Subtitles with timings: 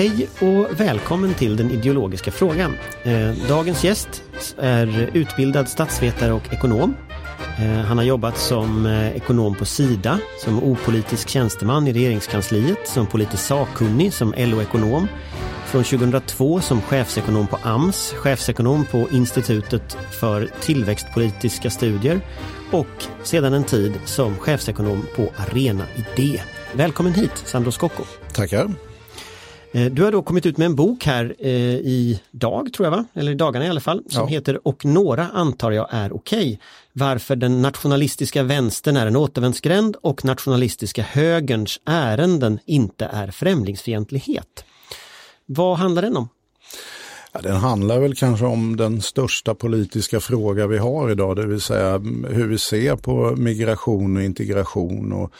[0.00, 2.74] Hej och välkommen till den ideologiska frågan.
[3.02, 4.24] Eh, dagens gäst
[4.58, 6.96] är utbildad statsvetare och ekonom.
[7.58, 13.06] Eh, han har jobbat som eh, ekonom på Sida, som opolitisk tjänsteman i regeringskansliet, som
[13.06, 15.08] politisk sakkunnig, som LO-ekonom.
[15.66, 22.20] Från 2002 som chefsekonom på AMS, chefsekonom på Institutet för tillväxtpolitiska studier
[22.70, 26.42] och sedan en tid som chefsekonom på Arena Idé.
[26.72, 28.02] Välkommen hit Sandro Scocco.
[28.32, 28.89] Tackar.
[29.72, 32.90] Eh, du har då kommit ut med en bok här eh, i dag, tror jag
[32.90, 33.04] va?
[33.14, 34.26] Eller i dagarna i alla fall, som ja.
[34.26, 36.38] heter Och några antar jag är okej.
[36.38, 36.58] Okay.
[36.92, 44.64] Varför den nationalistiska vänstern är en återvändsgränd och nationalistiska högerns ärenden inte är främlingsfientlighet.
[45.46, 46.28] Vad handlar den om?
[47.32, 51.60] Ja, den handlar väl kanske om den största politiska fråga vi har idag, det vill
[51.60, 55.32] säga hur vi ser på migration och integration och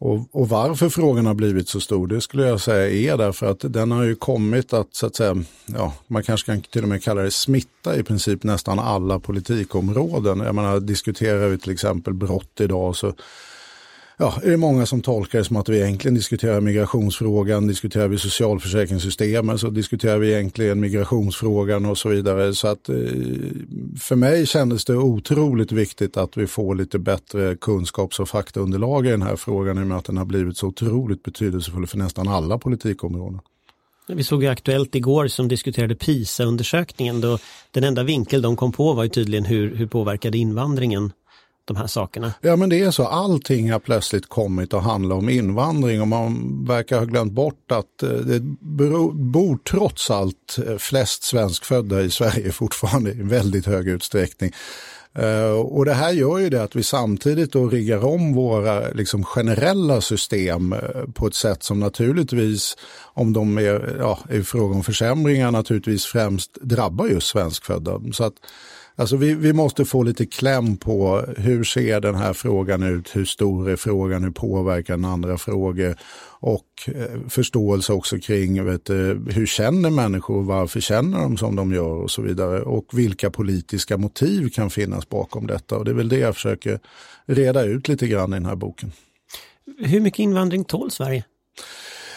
[0.00, 3.60] och, och, varför frågan har blivit så stor, det skulle jag säga är därför att
[3.60, 7.02] den har ju kommit att, så att säga, ja, man kanske kan till och med
[7.02, 10.40] kalla det smitta i princip nästan alla politikområden.
[10.40, 13.12] Jag menar, diskuterar vi till exempel brott idag så
[14.20, 18.18] ja, är det många som tolkar det som att vi egentligen diskuterar migrationsfrågan, diskuterar vi
[18.18, 22.54] socialförsäkringssystemet så diskuterar vi egentligen migrationsfrågan och så vidare.
[22.54, 22.94] Så att eh,
[24.00, 29.10] för mig kändes det otroligt viktigt att vi får lite bättre kunskaps och faktaunderlag i
[29.10, 32.28] den här frågan i och med att den har blivit så otroligt betydelsefull för nästan
[32.28, 33.40] alla politikområden.
[34.08, 37.20] Vi såg ju Aktuellt igår som diskuterade PISA-undersökningen.
[37.20, 37.38] Då
[37.70, 41.12] den enda vinkel de kom på var ju tydligen hur, hur påverkade invandringen
[41.70, 42.32] de här sakerna.
[42.40, 46.64] Ja men det är så, allting har plötsligt kommit att handla om invandring och man
[46.66, 48.40] verkar ha glömt bort att eh, det
[49.12, 54.52] bor trots allt eh, flest svenskfödda i Sverige fortfarande i väldigt hög utsträckning.
[55.14, 59.24] Eh, och det här gör ju det att vi samtidigt då riggar om våra liksom,
[59.24, 60.74] generella system
[61.14, 62.76] på ett sätt som naturligtvis,
[63.14, 68.00] om de är, ja, i fråga om försämringar, naturligtvis främst drabbar just svenskfödda.
[68.12, 68.34] Så att
[69.00, 73.24] Alltså vi, vi måste få lite kläm på hur ser den här frågan ut, hur
[73.24, 75.96] stor är frågan, hur påverkar den andra frågor?
[76.40, 78.90] Och eh, förståelse också kring vet,
[79.30, 82.02] hur känner människor, varför känner de som de gör?
[82.02, 82.62] Och så vidare.
[82.62, 85.76] Och vilka politiska motiv kan finnas bakom detta?
[85.76, 86.80] Och det är väl det jag försöker
[87.26, 88.92] reda ut lite grann i den här boken.
[89.78, 91.24] Hur mycket invandring tål Sverige?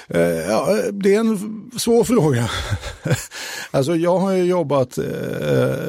[0.08, 2.50] Eh, ja, det är en svår fråga.
[3.72, 5.04] alltså jag har jobbat eh,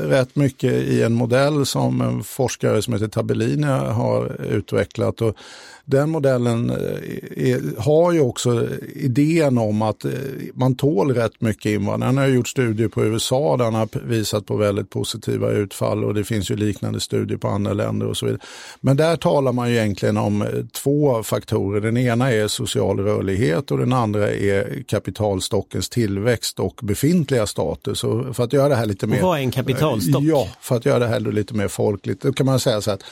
[0.09, 5.21] rätt mycket i en modell som en forskare som heter Tabellini har utvecklat.
[5.21, 5.37] Och
[5.85, 10.11] den modellen eh, är, har ju också idén om att eh,
[10.55, 12.07] man tål rätt mycket invandring.
[12.07, 16.15] Han har gjort studier på USA där han har visat på väldigt positiva utfall och
[16.15, 18.41] det finns ju liknande studier på andra länder och så vidare.
[18.81, 21.81] Men där talar man ju egentligen om eh, två faktorer.
[21.81, 28.05] Den ena är social rörlighet och den andra är kapitalstockens tillväxt och befintliga status.
[28.05, 29.17] Och för att göra det här lite mer...
[29.17, 30.23] Och vad är en kapitalstock?
[30.23, 33.03] Ja, för att göra det här lite mer folkligt, då kan man säga så att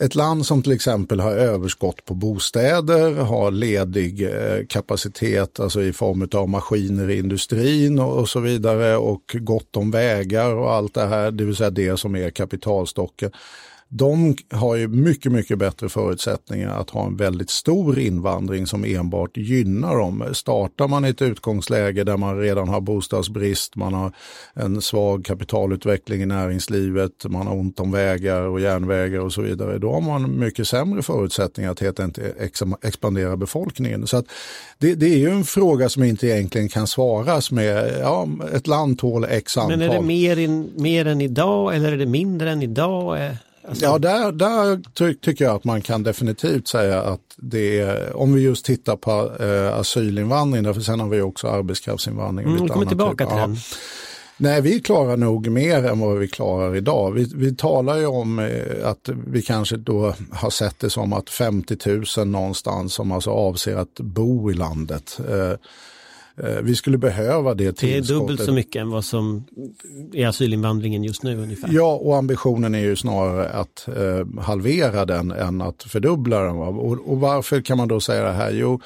[0.00, 5.92] ett land som till exempel har överskott på bostäder, har ledig eh, kapacitet alltså i
[5.92, 11.06] form av maskiner i industrin och, så vidare och gott om vägar och allt det
[11.06, 13.30] här, det vill säga det som är kapitalstocken
[13.90, 19.36] de har ju mycket, mycket bättre förutsättningar att ha en väldigt stor invandring som enbart
[19.36, 20.24] gynnar dem.
[20.32, 24.12] Startar man i ett utgångsläge där man redan har bostadsbrist, man har
[24.54, 29.78] en svag kapitalutveckling i näringslivet, man har ont om vägar och järnvägar och så vidare,
[29.78, 32.36] då har man mycket sämre förutsättningar att helt enkelt
[32.82, 34.06] expandera befolkningen.
[34.06, 34.26] Så att
[34.78, 38.98] det, det, är ju en fråga som inte egentligen kan svaras med, ja, ett land
[38.98, 39.78] tål x antal.
[39.78, 43.18] Men är det mer, in, mer än idag eller är det mindre än idag?
[43.68, 43.84] Alltså...
[43.84, 48.32] Ja, där, där ty tycker jag att man kan definitivt säga att det är, om
[48.34, 52.46] vi just tittar på eh, asylinvandring, för sen har vi också arbetskraftsinvandring.
[52.46, 53.32] Mm, vi kommer tillbaka typ.
[53.32, 53.46] till ja.
[53.46, 53.56] den.
[54.40, 57.12] Nej, vi klarar nog mer än vad vi klarar idag.
[57.12, 61.30] Vi, vi talar ju om eh, att vi kanske då har sett det som att
[61.30, 61.76] 50
[62.18, 65.20] 000 någonstans som alltså avser att bo i landet.
[65.28, 65.58] Eh,
[66.62, 68.08] vi skulle behöva det tillskottet.
[68.08, 69.44] Det är dubbelt så mycket än vad som
[70.12, 71.68] är asylinvandringen just nu ungefär.
[71.72, 76.56] Ja, och ambitionen är ju snarare att eh, halvera den än att fördubbla den.
[76.56, 78.50] Och, och varför kan man då säga det här?
[78.50, 78.80] Jo,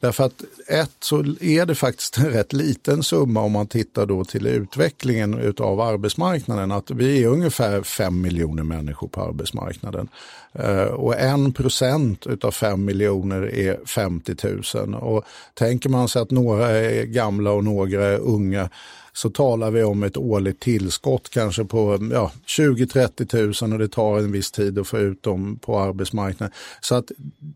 [0.00, 4.24] Därför att ett så är det faktiskt en rätt liten summa om man tittar då
[4.24, 6.72] till utvecklingen av arbetsmarknaden.
[6.72, 10.08] Att vi är ungefär 5 miljoner människor på arbetsmarknaden.
[10.52, 14.34] Eh, och en procent utav 5 miljoner är 50
[14.74, 14.94] 000.
[14.94, 15.24] Och
[15.54, 18.68] tänker man sig att några är gamla och några är unga
[19.12, 24.18] så talar vi om ett årligt tillskott kanske på ja, 20-30 000 och det tar
[24.18, 26.54] en viss tid att få ut dem på arbetsmarknaden.
[26.80, 27.10] Så att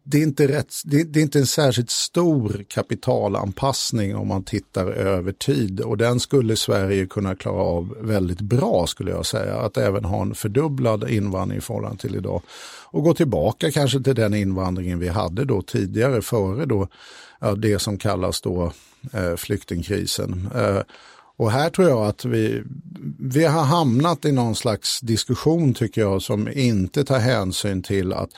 [0.04, 4.86] det är inte, rätt, det, det är inte en särskilt stor kapitalanpassning om man tittar
[4.86, 9.54] över tid och den skulle Sverige kunna klara av väldigt bra skulle jag säga.
[9.54, 12.42] Att även ha en fördubblad invandring i förhållande till idag
[12.94, 16.88] och gå tillbaka kanske till den invandringen vi hade då tidigare före då
[17.40, 18.72] ja, det som kallas då
[19.12, 20.50] eh, flyktingkrisen.
[20.54, 20.80] Eh,
[21.36, 22.62] och här tror jag att vi,
[23.18, 28.30] vi har hamnat i någon slags diskussion tycker jag som inte tar hänsyn till att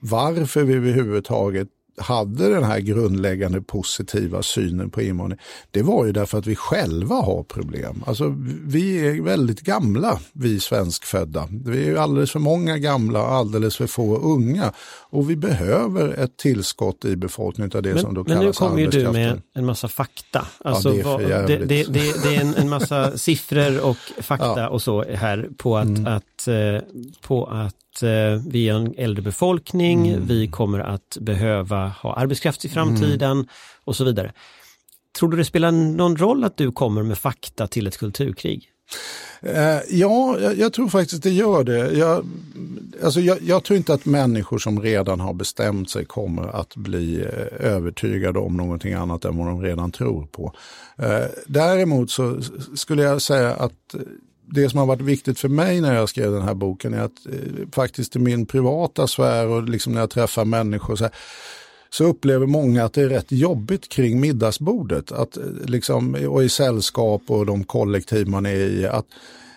[0.00, 5.40] varför vi överhuvudtaget hade den här grundläggande positiva synen på invandring,
[5.70, 8.04] det var ju därför att vi själva har problem.
[8.06, 8.34] Alltså,
[8.66, 11.48] vi är väldigt gamla, vi svenskfödda.
[11.50, 14.72] Vi är alldeles för många gamla och alldeles för få unga.
[15.10, 18.52] Och vi behöver ett tillskott i befolkningen av det men, som då kallas Men nu
[18.52, 20.46] kommer ju du med en massa fakta.
[20.64, 24.60] Alltså, ja, det, är det, det, det, det, är en, en massa siffror och fakta
[24.60, 24.68] ja.
[24.68, 26.06] och så här på att, mm.
[26.06, 26.80] att, eh,
[27.20, 30.26] på att Eh, vi är en äldre befolkning, mm.
[30.26, 33.46] vi kommer att behöva ha arbetskraft i framtiden mm.
[33.84, 34.32] och så vidare.
[35.18, 38.72] Tror du det spelar någon roll att du kommer med fakta till ett kulturkrig?
[39.46, 41.92] Uh, ja, jag, tror faktiskt det gör det.
[41.92, 42.26] Jag,
[43.04, 47.16] alltså jag, jag, tror inte att människor som redan har bestämt sig kommer att bli
[47.16, 50.54] uh, övertygade om någonting annat än vad de redan tror på.
[51.02, 52.40] Uh, däremot så
[52.74, 53.94] skulle jag säga att
[54.46, 57.26] det som har varit viktigt för mig när jag skrev den här boken är att
[57.26, 61.14] eh, faktiskt i min privata sfär och liksom när jag träffar människor så, här,
[61.90, 66.48] så upplever många att det är rätt jobbigt kring middagsbordet att, eh, liksom, och i
[66.48, 68.86] sällskap och de kollektiv man är i.
[68.86, 69.06] Att,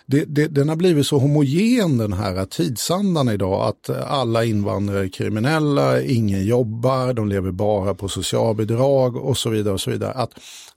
[0.06, 5.08] det, det, den har blivit så homogen den här tidsandan idag att alla invandrare är
[5.08, 9.74] kriminella, ingen jobbar, de lever bara på socialbidrag och så vidare.
[9.74, 10.12] och så vidare.
[10.12, 10.30] Att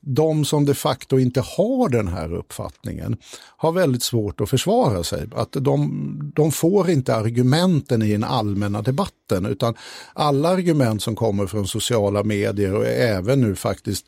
[0.05, 3.17] de som de facto inte har den här uppfattningen
[3.57, 5.27] har väldigt svårt att försvara sig.
[5.35, 9.75] Att de, de får inte argumenten i den allmänna debatten utan
[10.13, 14.05] alla argument som kommer från sociala medier och även nu faktiskt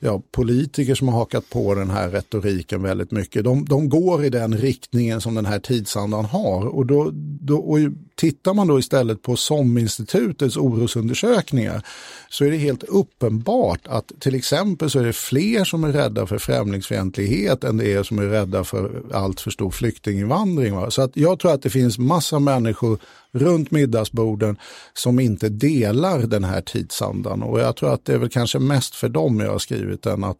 [0.00, 4.30] ja, politiker som har hakat på den här retoriken väldigt mycket, de, de går i
[4.30, 6.66] den riktningen som den här tidsandan har.
[6.66, 7.10] Och, då,
[7.40, 7.78] då, och
[8.16, 11.82] tittar man då istället på SOM-institutets orosundersökningar
[12.28, 16.26] så är det helt uppenbart att till exempel så är det fler som är rädda
[16.26, 20.76] för främlingsfientlighet än det är som är rädda för allt för stor flyktinginvandring.
[20.76, 20.90] Va?
[20.90, 22.98] Så att jag tror att det finns massa människor
[23.32, 24.56] runt middagsborden
[24.94, 27.42] som inte delar den här tidsandan.
[27.42, 30.24] Och jag tror att det är väl kanske mest för dem jag har skrivit den.
[30.24, 30.38] att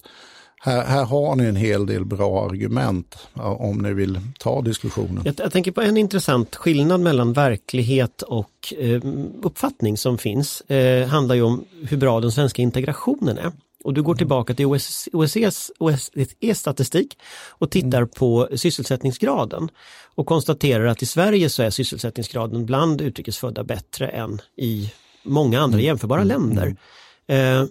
[0.66, 5.22] här, här, har ni en hel del bra argument om ni vill ta diskussionen.
[5.24, 9.00] Jag, jag tänker på en intressant skillnad mellan verklighet och eh,
[9.42, 10.60] uppfattning som finns.
[10.60, 13.52] Eh, handlar ju om hur bra den svenska integrationen är.
[13.84, 14.18] Och du går mm.
[14.18, 15.70] tillbaka till OECs
[16.54, 17.18] statistik
[17.48, 18.08] och tittar mm.
[18.08, 19.68] på sysselsättningsgraden
[20.14, 24.92] och konstaterar att i Sverige så är sysselsättningsgraden bland utrikesfödda bättre än i
[25.22, 25.86] många andra mm.
[25.86, 26.76] jämförbara länder.
[27.28, 27.64] Eh,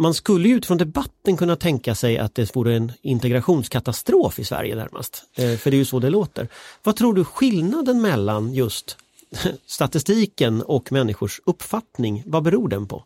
[0.00, 4.76] man skulle ju utifrån debatten kunna tänka sig att det vore en integrationskatastrof i Sverige
[4.76, 5.24] närmast.
[5.36, 6.48] Eh, för det är ju så det låter.
[6.82, 8.96] Vad tror du skillnaden mellan just
[9.66, 13.04] statistiken och människors uppfattning, vad beror den på?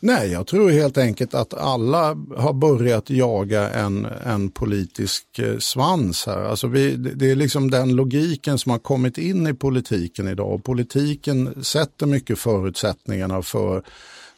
[0.00, 6.26] Nej, jag tror helt enkelt att alla har börjat jaga en, en politisk eh, svans
[6.26, 6.44] här.
[6.44, 10.64] Alltså vi, det är liksom den logiken som har kommit in i politiken idag.
[10.64, 13.82] Politiken sätter mycket förutsättningarna för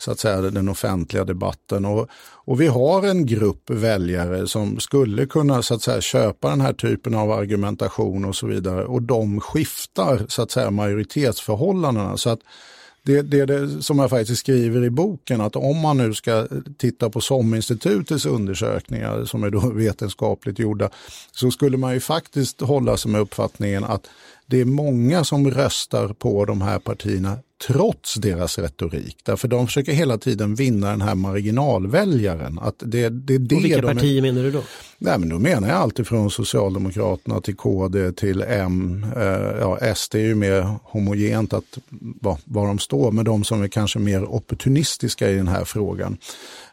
[0.00, 1.84] så att säga den offentliga debatten.
[1.84, 2.08] Och,
[2.44, 6.72] och vi har en grupp väljare som skulle kunna så att säga köpa den här
[6.72, 12.16] typen av argumentation och så vidare och de skiftar så att säga majoritetsförhållandena.
[12.16, 12.40] Så att
[13.02, 17.10] det, det, det som jag faktiskt skriver i boken, att om man nu ska titta
[17.10, 20.90] på SOM-institutets undersökningar som är då vetenskapligt gjorda,
[21.32, 24.06] så skulle man ju faktiskt hålla sig med uppfattningen att
[24.46, 29.16] det är många som röstar på de här partierna trots deras retorik.
[29.24, 32.58] Därför de försöker hela tiden vinna den här marginalväljaren.
[32.58, 34.22] Att det, det, det och vilka de partier är...
[34.22, 34.62] menar du då?
[34.98, 39.06] Nej, men då menar jag alltid från Socialdemokraterna till KD till M.
[39.16, 39.22] Eh,
[39.60, 41.78] ja, SD är ju mer homogent att
[42.20, 46.16] var, var de står, men de som är kanske mer opportunistiska i den här frågan.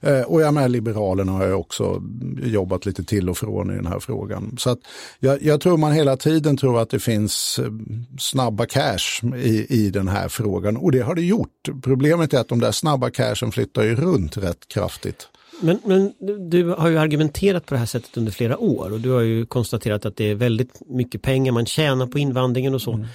[0.01, 2.04] Eh, och jag med Liberalerna har jag också
[2.44, 4.56] jobbat lite till och från i den här frågan.
[4.60, 4.80] Så att
[5.20, 7.72] jag, jag tror man hela tiden tror att det finns eh,
[8.20, 11.70] snabba cash i, i den här frågan och det har det gjort.
[11.84, 15.27] Problemet är att de där snabba cashen flyttar ju runt rätt kraftigt.
[15.62, 16.13] Men, men
[16.50, 19.46] du har ju argumenterat på det här sättet under flera år och du har ju
[19.46, 22.94] konstaterat att det är väldigt mycket pengar man tjänar på invandringen och så.
[22.94, 23.08] Mm.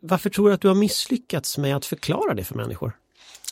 [0.00, 2.92] Varför tror du att du har misslyckats med att förklara det för människor?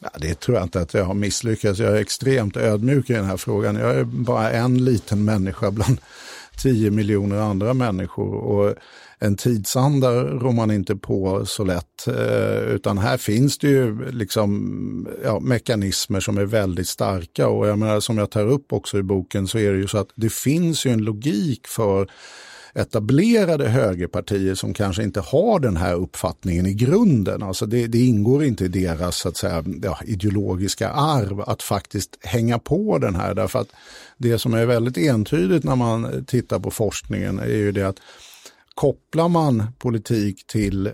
[0.03, 1.79] Ja, det tror jag inte att jag har misslyckats.
[1.79, 3.77] Jag är extremt ödmjuk i den här frågan.
[3.77, 6.01] Jag är bara en liten människa bland
[6.63, 8.35] 10 miljoner andra människor.
[8.35, 8.75] Och
[9.19, 12.07] en tidsanda rår man inte på så lätt.
[12.07, 17.49] Eh, utan här finns det ju liksom, ja, mekanismer som är väldigt starka.
[17.49, 19.99] Och jag menar, som jag tar upp också i boken så är det ju så
[19.99, 22.11] att det finns ju en logik för
[22.75, 27.43] etablerade högerpartier som kanske inte har den här uppfattningen i grunden.
[27.43, 32.19] Alltså det, det ingår inte i deras så att säga, ja, ideologiska arv att faktiskt
[32.21, 33.35] hänga på den här.
[33.35, 33.73] Därför att
[34.17, 38.01] det som är väldigt entydigt när man tittar på forskningen är ju det att
[38.75, 40.93] Kopplar man politik till eh,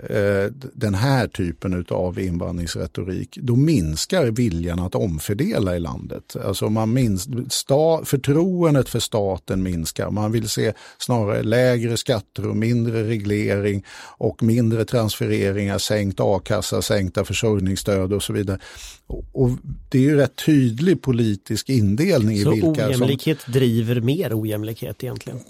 [0.75, 6.37] den här typen av invandringsretorik, då minskar viljan att omfördela i landet.
[6.45, 10.11] Alltså man minst, sta, förtroendet för staten minskar.
[10.11, 13.85] Man vill se snarare lägre skatter och mindre reglering
[14.19, 18.59] och mindre transfereringar, sänkt a-kassa, sänkta försörjningsstöd och så vidare.
[19.07, 19.51] Och, och
[19.89, 23.53] det är ju rätt tydlig politisk indelning så i vilka ojämlikhet som...
[23.53, 25.41] driver mer ojämlikhet egentligen?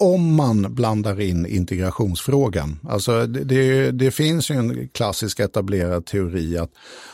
[0.00, 2.78] Om man blandar in integrationsfrågan.
[2.88, 6.70] Alltså det, det, det, finns ju en klassisk etablerad teori att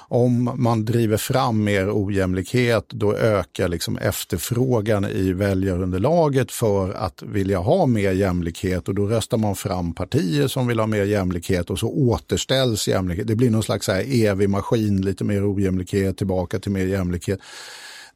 [0.08, 7.58] om man driver fram mer ojämlikhet då ökar liksom efterfrågan i väljarunderlaget för att vilja
[7.58, 11.78] ha mer jämlikhet och då röstar man fram partier som vill ha mer jämlikhet och
[11.78, 13.26] så återställs jämlikhet.
[13.26, 17.40] Det blir någon slags här evig maskin, lite mer ojämlikhet, tillbaka till mer jämlikhet.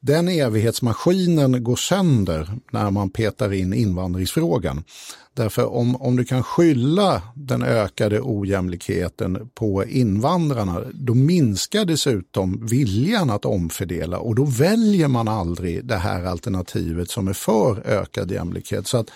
[0.02, 4.85] Den evighetsmaskinen går sönder när man petar in invandringsfrågan.
[5.35, 13.30] Därför om, om du kan skylla den ökade ojämlikheten på invandrarna, då minskar dessutom viljan
[13.30, 18.87] att omfördela och då väljer man aldrig det här alternativet som är för ökad jämlikhet.
[18.87, 19.11] Så att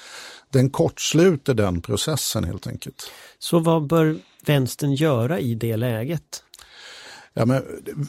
[0.51, 3.11] den kortsluter den processen helt enkelt.
[3.39, 6.44] Så vad bör vänstern göra i det läget?
[7.37, 7.63] Ja, men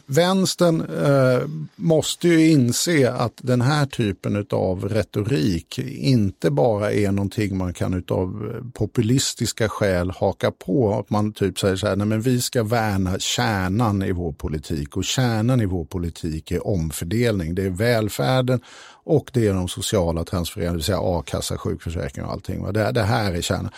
[0.05, 7.57] vänstern eh, måste ju inse att den här typen av retorik inte bara är någonting
[7.57, 10.99] man kan utav eh, populistiska skäl haka på.
[10.99, 14.97] Att man typ säger så här, nej men vi ska värna kärnan i vår politik
[14.97, 17.55] och kärnan i vår politik är omfördelning.
[17.55, 18.59] Det är välfärden
[19.03, 22.73] och det är de sociala transfereringarna, det vill säga a-kassa, sjukförsäkring och allting.
[22.73, 23.71] Det, det här är kärnan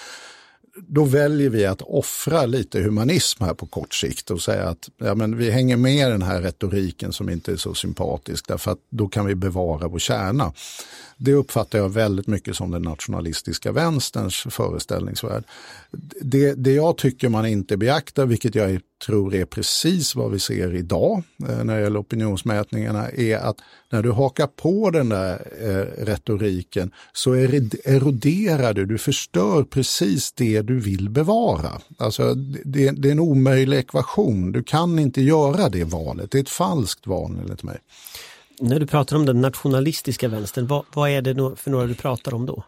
[0.87, 5.15] då väljer vi att offra lite humanism här på kort sikt och säga att ja,
[5.15, 9.07] men vi hänger med den här retoriken som inte är så sympatisk därför att då
[9.07, 10.53] kan vi bevara vår kärna.
[11.17, 15.43] Det uppfattar jag väldigt mycket som den nationalistiska vänsterns föreställningsvärld.
[16.21, 20.39] Det, det jag tycker man inte beaktar, vilket jag är tror är precis vad vi
[20.39, 23.57] ser idag eh, när det gäller opinionsmätningarna, är att
[23.89, 30.61] när du hakar på den där eh, retoriken så eroderar du, du förstör precis det
[30.61, 31.81] du vill bevara.
[31.97, 32.33] Alltså,
[32.65, 36.49] det, det är en omöjlig ekvation, du kan inte göra det valet, det är ett
[36.49, 37.77] falskt val enligt mig.
[38.59, 42.33] När du pratar om den nationalistiska vänstern, vad, vad är det för några du pratar
[42.33, 42.63] om då?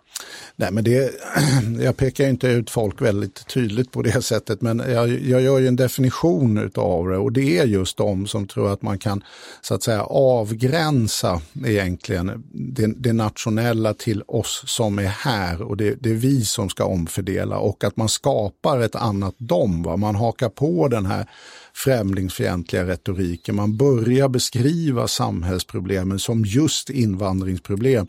[0.55, 1.11] Nej, men det,
[1.79, 5.67] jag pekar inte ut folk väldigt tydligt på det sättet, men jag, jag gör ju
[5.67, 9.23] en definition av det och det är just de som tror att man kan
[9.61, 15.95] så att säga avgränsa egentligen det, det nationella till oss som är här och det,
[15.99, 19.83] det, är vi som ska omfördela och att man skapar ett annat dom.
[19.83, 19.97] Va?
[19.97, 21.25] Man hakar på den här
[21.73, 23.55] främlingsfientliga retoriken.
[23.55, 28.07] Man börjar beskriva samhällsproblemen som just invandringsproblem.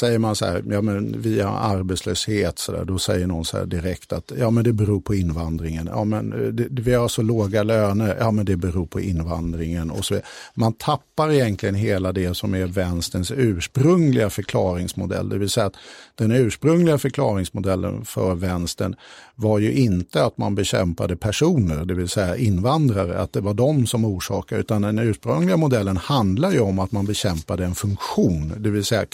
[0.00, 3.56] Säger man så här, ja men vi har arbetslöshet, så där, då säger någon så
[3.56, 5.88] här direkt att ja men det beror på invandringen.
[5.92, 9.90] Ja men eh, det, vi har så låga löner, ja men det beror på invandringen.
[9.90, 10.20] Och så
[10.54, 15.28] Man tappar egentligen hela det som är vänsterns ursprungliga förklaringsmodell.
[15.28, 15.76] Det vill säga att
[16.14, 18.96] den ursprungliga förklaringsmodellen för vänstern
[19.34, 23.86] var ju inte att man bekämpade personer, det vill säga invandrare, att det var de
[23.86, 28.70] som orsakade, utan den ursprungliga modellen handlar ju om att man bekämpade en funktion, det
[28.70, 29.06] vill säga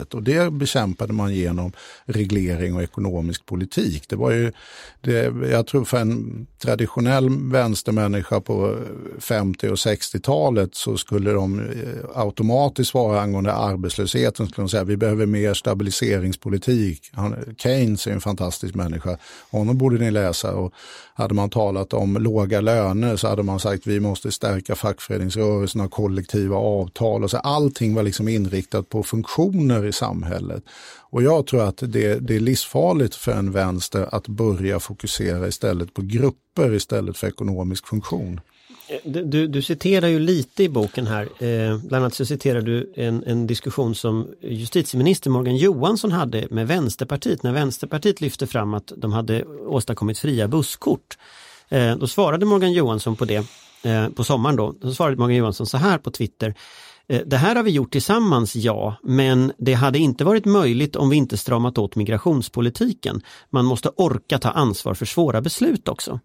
[0.00, 1.72] kapitalet och det bekämpade man genom
[2.06, 4.08] reglering och ekonomisk politik.
[4.08, 4.52] Det var ju,
[5.00, 8.76] det, jag tror för en traditionell vänstermänniska på
[9.18, 14.96] 50 och 60-talet så skulle de eh, automatiskt svara angående arbetslösheten, skulle de säga vi
[14.96, 17.12] behöver mer stabiliseringspolitik.
[17.58, 19.18] Keynes är en fantastisk människa
[19.50, 20.54] honom borde ni läsa.
[20.54, 20.72] Och
[21.14, 25.90] hade man talat om låga löner så hade man sagt vi måste stärka fackföreningsrörelsen och
[25.90, 27.24] kollektiva avtal.
[27.24, 30.64] Och så allting var liksom inriktat på funktioner i samhället.
[31.10, 35.94] Och jag tror att det, det är livsfarligt för en vänster att börja fokusera istället
[35.94, 38.40] på grupper istället för ekonomisk funktion.
[38.88, 42.92] Eh, du, du citerar ju lite i boken här, eh, bland annat så citerar du
[42.96, 48.92] en, en diskussion som justitieminister Morgan Johansson hade med Vänsterpartiet när Vänsterpartiet lyfte fram att
[48.96, 51.18] de hade åstadkommit fria busskort.
[51.68, 53.46] Eh, då svarade Morgan Johansson på det
[53.82, 56.54] eh, på sommaren då, då svarade Morgan Johansson så här på Twitter.
[57.10, 61.10] Eh, det här har vi gjort tillsammans, ja, men det hade inte varit möjligt om
[61.10, 63.22] vi inte stramat åt migrationspolitiken.
[63.50, 66.20] Man måste orka ta ansvar för svåra beslut också.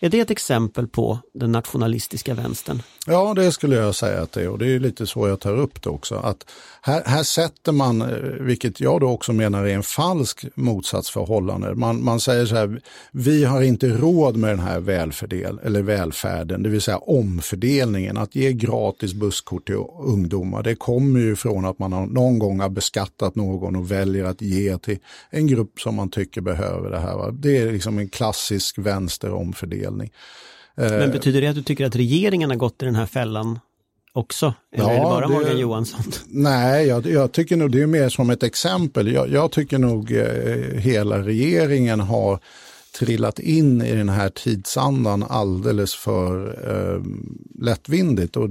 [0.00, 2.82] Är det ett exempel på den nationalistiska vänstern?
[3.06, 5.56] Ja, det skulle jag säga att det är och det är lite så jag tar
[5.56, 6.14] upp det också.
[6.14, 6.46] Att
[6.80, 8.08] här, här sätter man, eh,
[8.40, 11.74] vilket jag då också menar är en falsk motsatsförhållande.
[11.74, 12.80] Man, man säger så här,
[13.12, 18.16] vi har inte råd med den här välfördel, eller välfärden, det vill säga omfördelningen.
[18.16, 22.60] Att ge gratis busskort till ungdomar, det kommer ju från att man har, någon gång
[22.60, 24.98] har beskattat någon och väljer att ge till
[25.30, 27.16] en grupp som man tycker behöver det här.
[27.16, 27.30] Va?
[27.30, 30.12] Det är liksom en klassisk vänster omfördelning.
[30.74, 33.58] Men eh, betyder det att du tycker att regeringen har gått i den här fällan
[34.12, 34.54] också?
[34.72, 36.00] Eller ja, är det bara Morgan Johansson?
[36.28, 39.12] Nej, jag, jag, tycker nog det är mer som ett exempel.
[39.12, 42.40] Jag, jag tycker nog eh, hela regeringen har
[42.98, 47.02] trillat in i den här tidsandan alldeles för eh,
[47.64, 48.36] lättvindigt.
[48.36, 48.48] Och,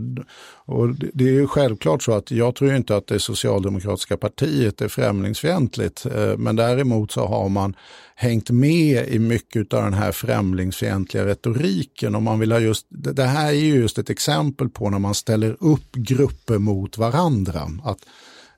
[0.65, 4.87] och det är ju självklart så att jag tror inte att det socialdemokratiska partiet är
[4.87, 6.05] främlingsfientligt.
[6.05, 7.75] Eh, men däremot så har man
[8.15, 12.15] hängt med i mycket av den här främlingsfientliga retoriken.
[12.15, 15.15] Och man vill ha just, det här är ju just ett exempel på när man
[15.15, 17.71] ställer upp grupper mot varandra.
[17.83, 17.99] Att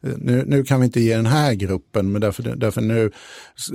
[0.03, 3.11] Eh, nu, nu, kan vi inte ge den här gruppen, men därför, därför nu,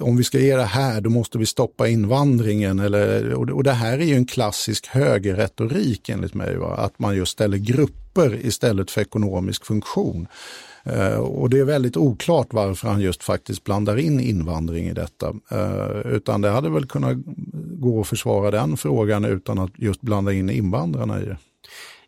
[0.01, 2.79] om vi ska ge det här, då måste vi stoppa invandringen.
[2.79, 6.77] Eller, och, och det här är ju en klassisk högerretorik enligt mig, va?
[6.77, 10.27] att man just ställer grupper istället för ekonomisk funktion.
[10.87, 15.31] Uh, och det är väldigt oklart varför han just faktiskt blandar in invandring i detta.
[15.53, 17.17] Uh, utan det hade väl kunnat
[17.81, 21.37] gå att försvara den frågan utan att just blanda in invandrarna i det.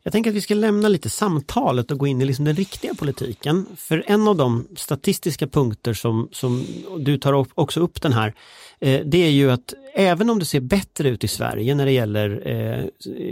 [0.07, 2.95] Jag tänker att vi ska lämna lite samtalet och gå in i liksom den riktiga
[2.95, 3.67] politiken.
[3.77, 6.67] För en av de statistiska punkter som, som
[6.99, 8.35] du tar också upp den här,
[8.81, 11.93] eh, det är ju att även om det ser bättre ut i Sverige när det
[11.93, 12.85] gäller eh,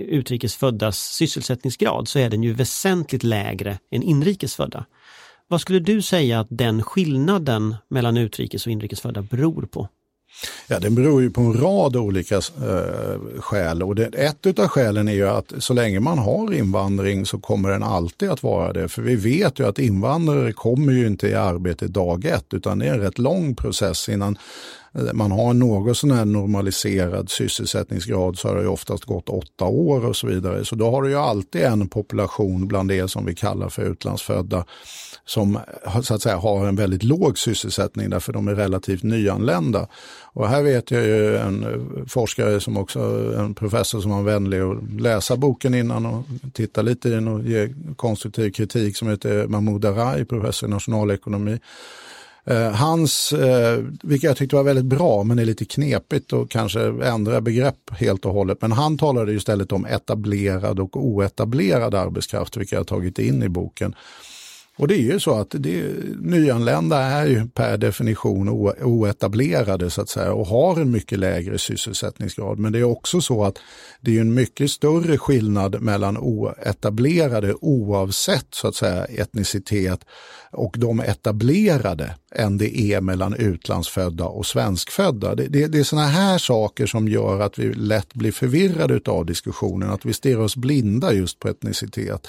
[0.09, 4.85] utrikesföddas sysselsättningsgrad så är den ju väsentligt lägre än inrikesfödda.
[5.49, 9.89] Vad skulle du säga att den skillnaden mellan utrikes och inrikesfödda beror på?
[10.67, 15.09] Ja, det beror ju på en rad olika eh, skäl och det, ett av skälen
[15.09, 18.89] är ju att så länge man har invandring så kommer den alltid att vara det.
[18.89, 22.87] För vi vet ju att invandrare kommer ju inte i arbete dag ett utan det
[22.87, 24.39] är en rätt lång process innan
[24.95, 29.65] eh, man har en något sån här normaliserad sysselsättningsgrad så har det oftast gått åtta
[29.65, 30.65] år och så vidare.
[30.65, 34.65] Så då har du ju alltid en population bland det som vi kallar för utlandsfödda
[35.25, 35.59] som
[36.03, 39.89] så att säga har en väldigt låg sysselsättning därför de är relativt nyanlända.
[40.23, 43.01] Och här vet jag ju en eh, forskare som också,
[43.39, 47.43] en professor som var vänlig att läsa boken innan och titta lite i den och
[47.43, 51.59] ge konstruktiv kritik som heter Mahmoud Arai, professor i nationalekonomi.
[52.45, 56.81] Eh, hans, eh, vilket jag tyckte var väldigt bra men är lite knepigt och kanske
[57.05, 58.59] ändra begrepp helt och hållet.
[58.63, 63.95] Men han talade istället om etablerad och oetablerad arbetskraft, vilket jag tagit in i boken.
[64.79, 65.85] Och det är ju så att det,
[66.21, 68.49] nyanlända är ju per definition
[68.83, 72.59] oetablerade så att säga och har en mycket lägre sysselsättningsgrad.
[72.59, 73.59] Men det är också så att
[74.01, 80.01] det är en mycket större skillnad mellan oetablerade oavsett så att säga etnicitet
[80.51, 85.35] och de etablerade än det är mellan utlandsfödda och svenskfödda.
[85.35, 89.27] Det, det, det är sådana här saker som gör att vi lätt blir förvirrade av
[89.27, 92.29] diskussionen, att vi stirrar oss blinda just på etnicitet.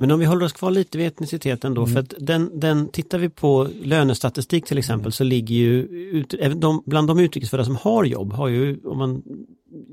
[0.00, 1.94] Men om vi håller oss kvar lite vid etniciteten då, mm.
[1.94, 5.12] för att den, den, tittar vi på lönestatistik till exempel mm.
[5.12, 5.82] så ligger ju,
[6.12, 9.22] ut, de, bland de utrikesfödda som har jobb, har ju, om man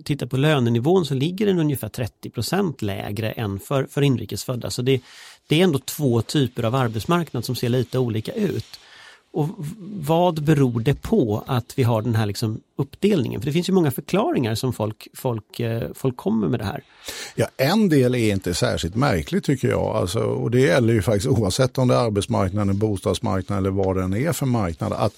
[0.03, 4.69] tittar på lönenivån så ligger den ungefär 30% lägre än för, för inrikesfödda.
[4.69, 5.01] Så det,
[5.47, 8.79] det är ändå två typer av arbetsmarknad som ser lite olika ut.
[9.35, 9.49] Och
[9.99, 13.41] vad beror det på att vi har den här liksom uppdelningen?
[13.41, 16.83] För det finns ju många förklaringar som folk, folk, eh, folk kommer med det här.
[17.35, 19.95] Ja, en del är inte särskilt märklig tycker jag.
[19.95, 24.13] Alltså, och det gäller ju faktiskt oavsett om det är arbetsmarknaden, bostadsmarknaden eller vad den
[24.13, 24.93] är för marknad.
[24.93, 25.13] Att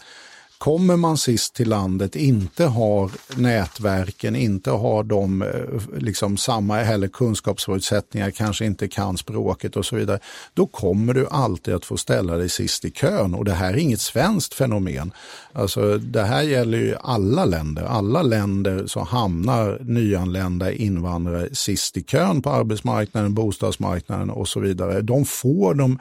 [0.58, 7.08] kommer man sist till landet, inte har nätverken, inte har de eh, liksom samma heller
[7.08, 10.20] kunskapsförutsättningar, kanske inte kan språket och så vidare,
[10.54, 13.34] då kommer du alltid att få ställa dig sist i kön.
[13.34, 15.12] Och det här är inget svenskt fenomen.
[15.54, 17.84] Alltså, det här gäller ju alla länder.
[17.84, 25.02] Alla länder så hamnar nyanlända invandrare sist i kön på arbetsmarknaden, bostadsmarknaden och så vidare.
[25.02, 26.00] De får de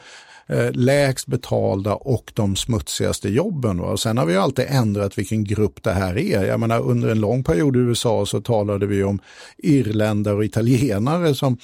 [0.49, 3.79] eh, lägst betalda och de smutsigaste jobben.
[3.81, 3.87] Va?
[3.87, 6.45] Och sen har vi alltid ändrat vilken grupp det här är.
[6.45, 9.19] Jag menar, under en lång period i USA så talade vi om
[9.59, 11.59] irländare och italienare som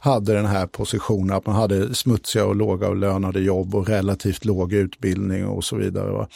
[0.00, 5.46] hade den här positionen att man hade smutsiga och lågavlönade jobb och relativt låg utbildning
[5.46, 6.10] och så vidare.
[6.10, 6.28] Va?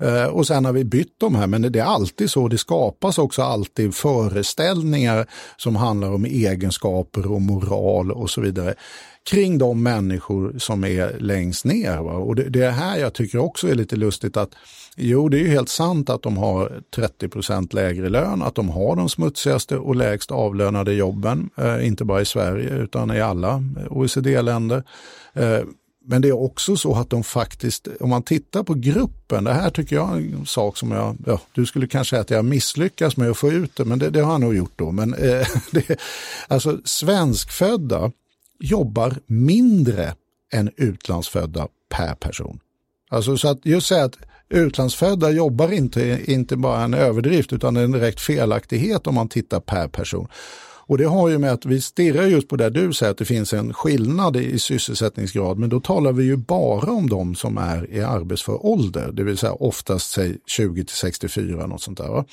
[0.00, 3.18] Eh, och sen har vi bytt de här, men det är alltid så, det skapas
[3.18, 8.74] också alltid föreställningar som handlar om egenskaper och moral och så vidare
[9.30, 11.98] kring de människor som är längst ner.
[11.98, 12.12] Va?
[12.12, 14.54] Och det, det här jag tycker också är lite lustigt att
[14.96, 18.96] Jo, det är ju helt sant att de har 30% lägre lön, att de har
[18.96, 24.84] de smutsigaste och lägst avlönade jobben, eh, inte bara i Sverige utan i alla OECD-länder.
[25.32, 25.60] Eh,
[26.04, 29.70] men det är också så att de faktiskt, om man tittar på gruppen, det här
[29.70, 33.16] tycker jag är en sak som jag, ja, du skulle kanske säga att jag misslyckas
[33.16, 34.92] med att få ut det, men det, det har jag nog gjort då.
[34.92, 36.00] Men eh, det,
[36.48, 38.12] alltså svenskfödda
[38.60, 40.14] jobbar mindre
[40.52, 42.60] än utlandsfödda per person.
[43.10, 44.18] Alltså så att just säga att
[44.48, 49.88] utlandsfödda jobbar inte, inte bara en överdrift utan en direkt felaktighet om man tittar per
[49.88, 50.28] person.
[50.90, 53.24] Och det har ju med att vi stirrar just på det du säger att det
[53.24, 57.90] finns en skillnad i sysselsättningsgrad, men då talar vi ju bara om de som är
[57.90, 62.08] i arbetsför ålder, det vill säga oftast säg 20 till 64, något sånt där.
[62.08, 62.24] Va?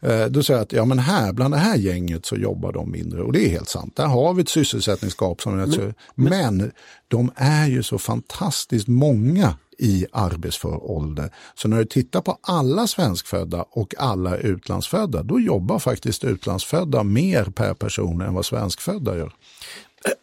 [0.00, 2.90] Eh, då säger jag att ja, men här, bland det här gänget så jobbar de
[2.90, 3.96] mindre och det är helt sant.
[3.96, 5.42] Där har vi ett sysselsättningsgap.
[5.42, 5.70] Som men,
[6.14, 6.70] men, men
[7.08, 11.30] de är ju så fantastiskt många i arbetsför ålder.
[11.54, 17.44] Så när du tittar på alla svenskfödda och alla utlandsfödda, då jobbar faktiskt utlandsfödda mer
[17.44, 19.32] per person än vad svenskfödda gör.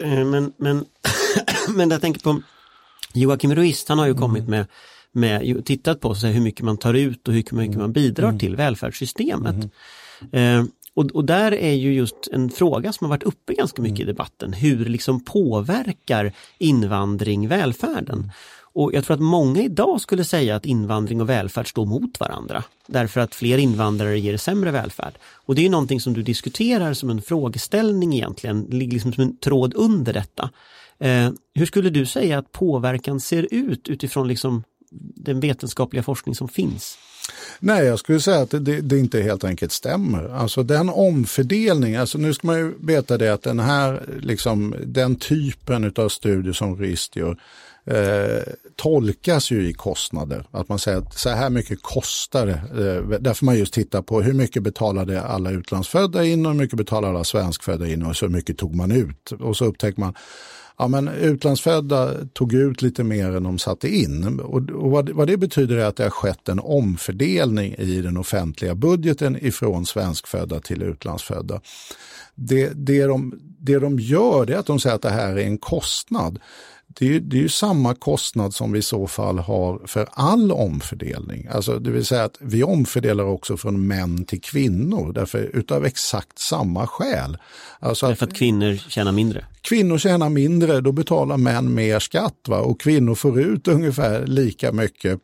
[0.04, 0.86] Eh, men, men,
[1.76, 2.42] men jag tänker på
[3.14, 4.52] Joakim Ruist, han har ju kommit mm.
[4.52, 4.66] med
[5.12, 7.92] med, tittat på så hur mycket man tar ut och hur mycket man mm.
[7.92, 8.40] bidrar mm.
[8.40, 9.56] till välfärdssystemet.
[10.32, 10.60] Mm.
[10.60, 14.00] Eh, och, och, där är ju just en fråga som har varit uppe ganska mycket
[14.00, 14.54] i debatten.
[14.54, 18.32] Hur liksom påverkar invandring välfärden?
[18.74, 22.64] Och jag tror att många idag skulle säga att invandring och välfärd står mot varandra.
[22.88, 25.14] Därför att fler invandrare ger sämre välfärd.
[25.46, 29.38] Och det är någonting som du diskuterar som en frågeställning egentligen, ligger liksom som en
[29.38, 30.50] tråd under detta.
[31.00, 34.64] Eh, hur skulle du säga att påverkan ser ut utifrån liksom
[35.16, 36.98] den vetenskapliga forskning som finns?
[37.60, 40.30] Nej, jag skulle säga att det, det, inte helt enkelt stämmer.
[40.30, 45.16] Alltså den omfördelning, alltså nu ska man ju veta det att den här, liksom, den
[45.16, 47.38] typen av studier som RIST gör,
[47.90, 50.46] eh, tolkas ju i kostnader.
[50.52, 52.54] Att man säger att så här mycket kostar det.
[52.54, 56.78] Eh, därför man just tittar på hur mycket betalade alla utlandsfödda in och hur mycket
[56.78, 59.32] betalade alla svenskfödda in och så mycket tog man ut.
[59.32, 60.14] Och så upptäcker man
[60.82, 64.40] Ja, men utlandsfödda tog ut lite mer än de satte in.
[64.40, 68.18] Och, och vad, vad, det betyder är att det har skett en omfördelning i den
[68.18, 71.62] offentliga budgeten ifrån svenskfödda till utlandsfödda.
[72.36, 75.58] Det, det, de, det de gör är att de säger att det här är en
[75.58, 76.40] kostnad
[76.94, 80.52] det är, det är ju samma kostnad som vi i så fall har för all
[80.52, 81.48] omfördelning.
[81.52, 86.40] Alltså det vill säga att vi omfördelar också från män till kvinnor därför utav exakt
[86.40, 87.38] samma skäl.
[87.80, 89.46] Alltså därför att, att kvinnor tjänar mindre?
[89.62, 92.60] Kvinnor tjänar mindre, då betalar män mer skatt va?
[92.60, 95.20] och kvinnor får ut ungefär lika mycket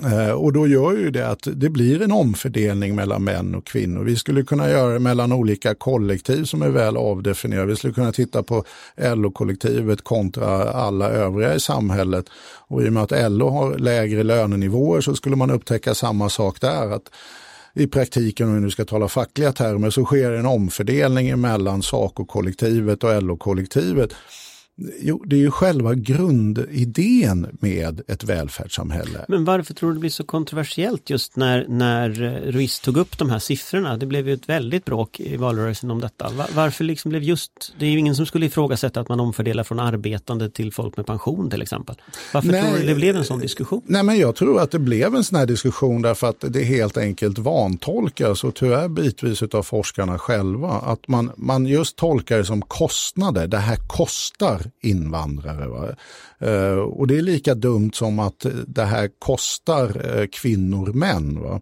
[0.00, 4.04] Eh, och då gör ju det att det blir en omfördelning mellan män och kvinnor.
[4.04, 7.66] Vi skulle kunna göra det mellan olika kollektiv som är väl avdefinierade.
[7.66, 8.64] Vi skulle kunna titta på
[8.96, 12.26] LO-kollektivet kontra alla övriga i samhället.
[12.68, 16.60] Och i och med att LO har lägre lönenivåer så skulle man upptäcka samma sak
[16.60, 16.90] där.
[16.90, 17.10] att
[17.74, 23.04] i praktiken, om vi nu ska tala fackliga termer, så sker en omfördelning mellan SACO-kollektivet
[23.04, 24.14] och LO-kollektivet.
[25.00, 29.24] Jo, det är ju själva grundidén med ett välfärdssamhälle.
[29.28, 32.10] Men varför tror du det blir så kontroversiellt just när, när
[32.52, 33.96] Ruiz tog upp de här siffrorna?
[33.96, 36.30] Det blev ju ett väldigt bråk i valrörelsen om detta.
[36.30, 39.64] Var, varför liksom blev just, det är ju ingen som skulle ifrågasätta att man omfördelar
[39.64, 41.96] från arbetande till folk med pension till exempel.
[42.32, 43.82] Varför nej, tror du det blev en sån diskussion?
[43.86, 46.96] Nej, men jag tror att det blev en sån här diskussion därför att det helt
[46.96, 50.68] enkelt vantolkas och tyvärr bitvis av forskarna själva.
[50.70, 53.46] Att man, man just tolkar det som kostnader.
[53.46, 55.66] Det här kostar invandrare.
[55.68, 55.94] Va?
[56.42, 61.42] Eh, och det är lika dumt som att det här kostar eh, kvinnor män.
[61.42, 61.60] Va?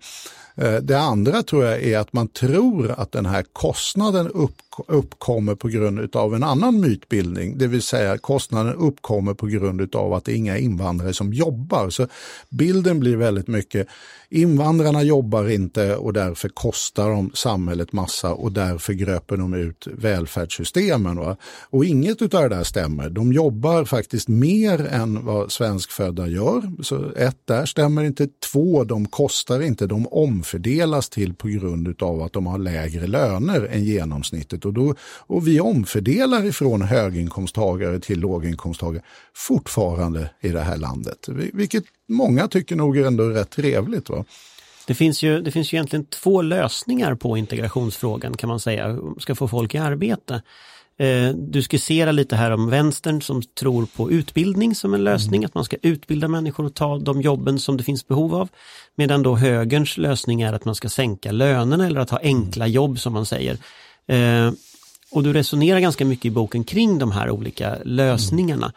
[0.54, 5.54] Eh, det andra tror jag är att man tror att den här kostnaden upp, uppkommer
[5.54, 10.24] på grund av en annan mytbildning, det vill säga kostnaden uppkommer på grund av att
[10.24, 11.90] det är inga invandrare som jobbar.
[11.90, 12.06] Så
[12.48, 13.88] bilden blir väldigt mycket
[14.32, 21.16] Invandrarna jobbar inte och därför kostar de samhället massa och därför gröper de ut välfärdssystemen.
[21.16, 21.36] Va?
[21.70, 23.10] Och inget av det där stämmer.
[23.10, 26.82] De jobbar faktiskt mer än vad svenskfödda gör.
[26.82, 28.28] Så ett, där stämmer inte.
[28.52, 29.86] Två, de kostar inte.
[29.86, 34.64] De omfördelas till på grund av att de har lägre löner än genomsnittet.
[34.64, 39.02] Och, då, och vi omfördelar ifrån höginkomsttagare till låginkomsttagare
[39.34, 41.28] fortfarande i det här landet.
[41.52, 44.10] Vilket många tycker nog ändå är rätt trevligt.
[44.10, 44.24] Va?
[44.86, 49.34] Det finns, ju, det finns ju egentligen två lösningar på integrationsfrågan kan man säga, ska
[49.34, 50.42] få folk i arbete.
[51.00, 55.46] Eh, du skisserar lite här om vänstern som tror på utbildning som en lösning, mm.
[55.46, 58.48] att man ska utbilda människor och ta de jobben som det finns behov av.
[58.94, 62.74] Medan då högerns lösning är att man ska sänka lönerna eller att ha enkla mm.
[62.74, 63.56] jobb som man säger.
[64.06, 64.52] Eh,
[65.10, 68.66] och du resonerar ganska mycket i boken kring de här olika lösningarna.
[68.66, 68.76] Mm.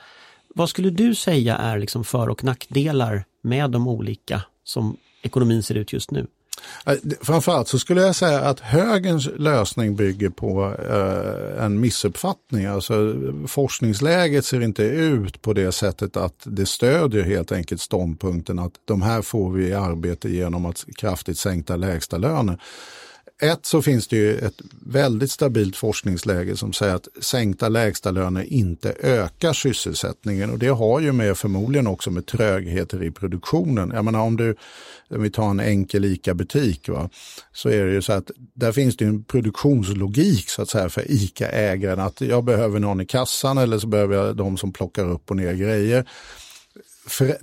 [0.55, 5.75] Vad skulle du säga är liksom för och nackdelar med de olika som ekonomin ser
[5.75, 6.27] ut just nu?
[6.85, 12.65] Eh, framförallt så skulle jag säga att högerns lösning bygger på eh, en missuppfattning.
[12.65, 13.15] Alltså,
[13.47, 19.01] forskningsläget ser inte ut på det sättet att det stödjer helt enkelt ståndpunkten att de
[19.01, 22.59] här får vi i arbete genom att kraftigt sänkta lägsta löner
[23.41, 28.95] ett så finns det ju ett väldigt stabilt forskningsläge som säger att sänkta lägstalöner inte
[28.99, 33.91] ökar sysselsättningen och det har ju med förmodligen också med trögheter i produktionen.
[33.95, 34.55] Jag menar om du,
[35.09, 37.09] om vi tar en enkel ICA-butik, va,
[37.53, 41.11] så är det ju så att där finns det en produktionslogik så att säga för
[41.11, 45.29] ICA-ägaren att jag behöver någon i kassan eller så behöver jag de som plockar upp
[45.31, 46.05] och ner grejer.
[47.07, 47.37] För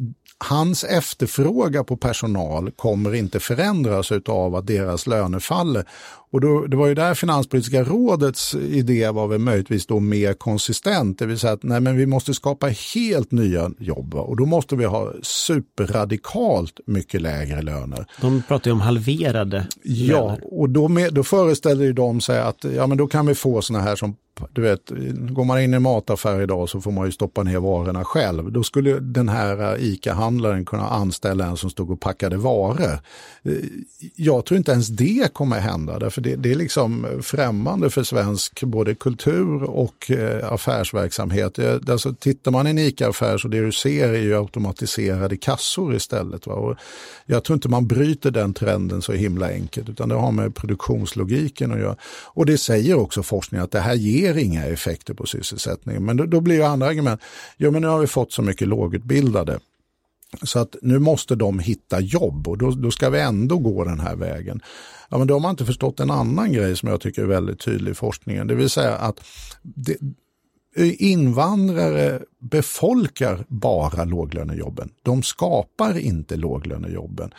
[0.45, 5.85] hans efterfrågan på personal kommer inte förändras av att deras löner faller.
[6.33, 11.19] Och då, det var ju där Finanspolitiska rådets idé var väl möjligtvis då mer konsistent,
[11.19, 14.77] det vill säga att nej, men vi måste skapa helt nya jobb och då måste
[14.77, 18.07] vi ha superradikalt mycket lägre löner.
[18.21, 20.61] De pratar ju om halverade Ja, löner.
[20.61, 23.85] och då, med, då föreställer de sig att ja, men då kan vi få sådana
[23.85, 24.17] här som
[24.53, 27.59] du vet, går man in i en mataffär idag så får man ju stoppa ner
[27.59, 28.53] varorna själv.
[28.53, 32.99] Då skulle den här eh, ICA-handlaren kunna anställa en som stod och packade varor.
[33.43, 33.53] Eh,
[34.17, 38.63] jag tror inte ens det kommer hända, därför det, det är liksom främmande för svensk
[38.63, 41.59] både kultur och eh, affärsverksamhet.
[41.89, 46.47] Alltså, tittar man i en ICA-affär så det du ser är ju automatiserade kassor istället.
[46.47, 46.55] Va?
[46.55, 46.77] Och
[47.27, 51.73] jag tror inte man bryter den trenden så himla enkelt, utan det har med produktionslogiken
[51.73, 51.97] att göra.
[52.27, 56.05] Och det säger också forskningen att det här ger ger inga effekter på sysselsättningen.
[56.05, 57.21] Men då, då blir ju andra argument,
[57.57, 59.61] ja men nu har vi fått så mycket lågutbildade.
[60.43, 64.01] Så att nu måste de hitta jobb och då, då ska vi ändå gå den
[64.01, 64.61] här vägen.
[65.09, 67.61] Ja, men då har man inte förstått en annan grej som jag tycker är väldigt
[67.61, 68.47] tydlig i forskningen.
[68.47, 69.21] Det vill säga att
[69.63, 69.97] det,
[70.99, 74.91] invandrare befolkar bara låglönejobben.
[75.03, 77.35] De skapar inte låglönejobben.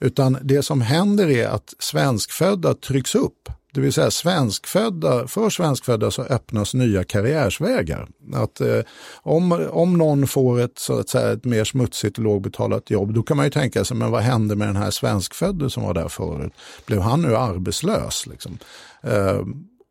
[0.00, 3.48] Utan det som händer är att svenskfödda trycks upp.
[3.76, 8.08] Det vill säga svenskfödda, för svenskfödda så öppnas nya karriärsvägar.
[8.34, 8.80] Att, eh,
[9.22, 13.22] om, om någon får ett, så att säga, ett mer smutsigt och lågbetalat jobb, då
[13.22, 16.08] kan man ju tänka sig, men vad hände med den här svenskfödde som var där
[16.08, 16.52] förut?
[16.86, 18.26] Blev han nu arbetslös?
[18.26, 18.58] Liksom?
[19.02, 19.40] Eh,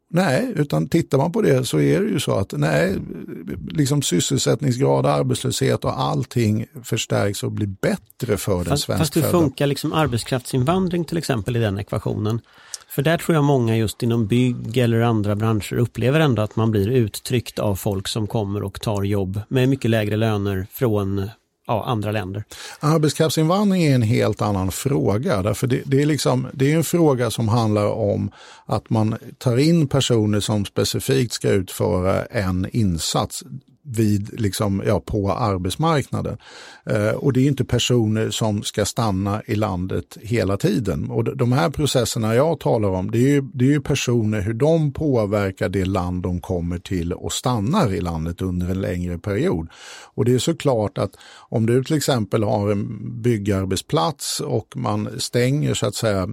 [0.10, 2.98] Nej, utan tittar man på det så är det ju så att nej,
[3.70, 8.98] liksom sysselsättningsgrad, arbetslöshet och allting förstärks och blir bättre för fast, den svenskfödda.
[8.98, 12.42] Fast hur funkar liksom arbetskraftsinvandring till exempel i den ekvationen?
[12.96, 16.72] För där tror jag många just inom bygg eller andra branscher upplever ändå att man
[16.72, 21.30] blir uttryckt av folk som kommer och tar jobb med mycket lägre löner från
[21.68, 22.44] ja, andra länder.
[22.80, 25.42] Arbetskraftsinvandring är en helt annan fråga.
[25.42, 28.32] Därför det, det, är liksom, det är en fråga som handlar om
[28.66, 33.44] att man tar in personer som specifikt ska utföra en insats
[33.88, 36.38] vid, liksom, ja, på arbetsmarknaden.
[36.86, 41.10] Eh, och det är inte personer som ska stanna i landet hela tiden.
[41.10, 44.54] Och de här processerna jag talar om, det är ju, det är ju personer, hur
[44.54, 49.68] de påverkar det land de kommer till och stannar i landet under en längre period.
[50.16, 51.12] Och det är såklart att
[51.50, 56.28] om du till exempel har en byggarbetsplats och man stänger så att säga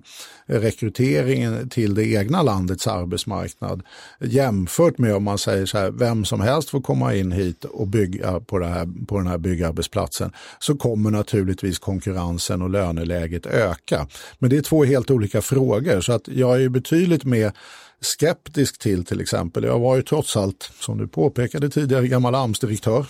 [0.47, 3.83] rekryteringen till det egna landets arbetsmarknad
[4.21, 7.89] jämfört med om man säger så här, vem som helst får komma in hit och
[7.89, 14.07] bygga på, det här, på den här byggarbetsplatsen så kommer naturligtvis konkurrensen och löneläget öka.
[14.39, 17.53] Men det är två helt olika frågor så att jag är betydligt mer
[18.01, 23.07] skeptisk till till exempel, jag var ju trots allt, som du påpekade tidigare, gammal AMS-direktör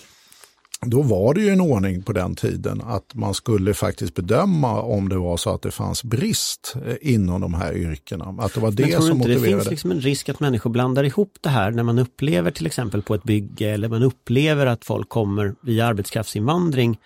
[0.87, 5.09] då var det ju en ordning på den tiden att man skulle faktiskt bedöma om
[5.09, 8.37] det var så att det fanns brist eh, inom de här yrkena.
[8.39, 9.51] Att det var det som motiverade.
[9.51, 12.67] Det finns liksom en risk att människor blandar ihop det här när man upplever till
[12.67, 16.99] exempel på ett bygge eller man upplever att folk kommer via arbetskraftsinvandring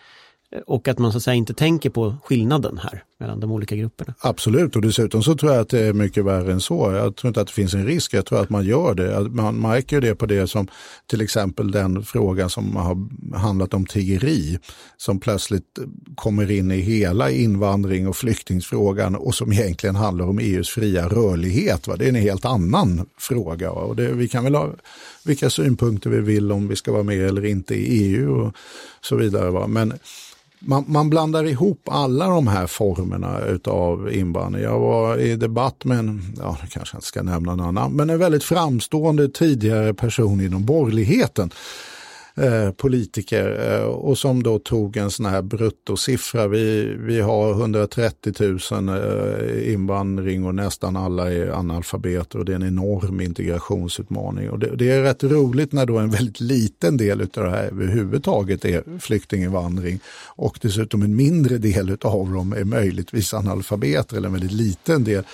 [0.67, 4.15] och att man så att säga inte tänker på skillnaden här mellan de olika grupperna.
[4.19, 6.93] Absolut och dessutom så tror jag att det är mycket värre än så.
[6.93, 9.21] Jag tror inte att det finns en risk, jag tror att man gör det.
[9.21, 10.69] Man märker det på det som
[11.07, 12.97] till exempel den frågan som har
[13.39, 14.59] handlat om tiggeri
[14.97, 15.79] som plötsligt
[16.15, 21.89] kommer in i hela invandring och flyktingsfrågan och som egentligen handlar om EUs fria rörlighet.
[21.89, 21.97] Va?
[21.97, 23.73] Det är en helt annan fråga.
[23.73, 23.81] Va?
[23.81, 24.73] Och det, vi kan väl ha
[25.25, 28.57] vilka synpunkter vi vill om vi ska vara med eller inte i EU och
[29.01, 29.51] så vidare.
[29.51, 29.67] Va?
[29.67, 29.93] Men
[30.59, 34.63] man, man, blandar ihop alla de här formerna utav invandring.
[34.63, 38.11] Jag var i debatt med en, ja, kanske jag inte ska nämna någon annan, men
[38.11, 41.51] en väldigt framstående tidigare person inom borgerligheten
[42.39, 46.49] Eh, politiker eh, och som då tog en sån här bruttosiffra.
[46.49, 48.33] Vi, vi har 130
[48.71, 54.51] 000 eh, invandring och nästan alla är analfabeter och det är en enorm integrationsutmaning.
[54.51, 57.65] Och det, det, är rätt roligt när då en väldigt liten del av det här
[57.65, 64.33] överhuvudtaget är flyktinginvandring och dessutom en mindre del av dem är möjligtvis analfabeter eller en
[64.33, 65.25] väldigt liten del.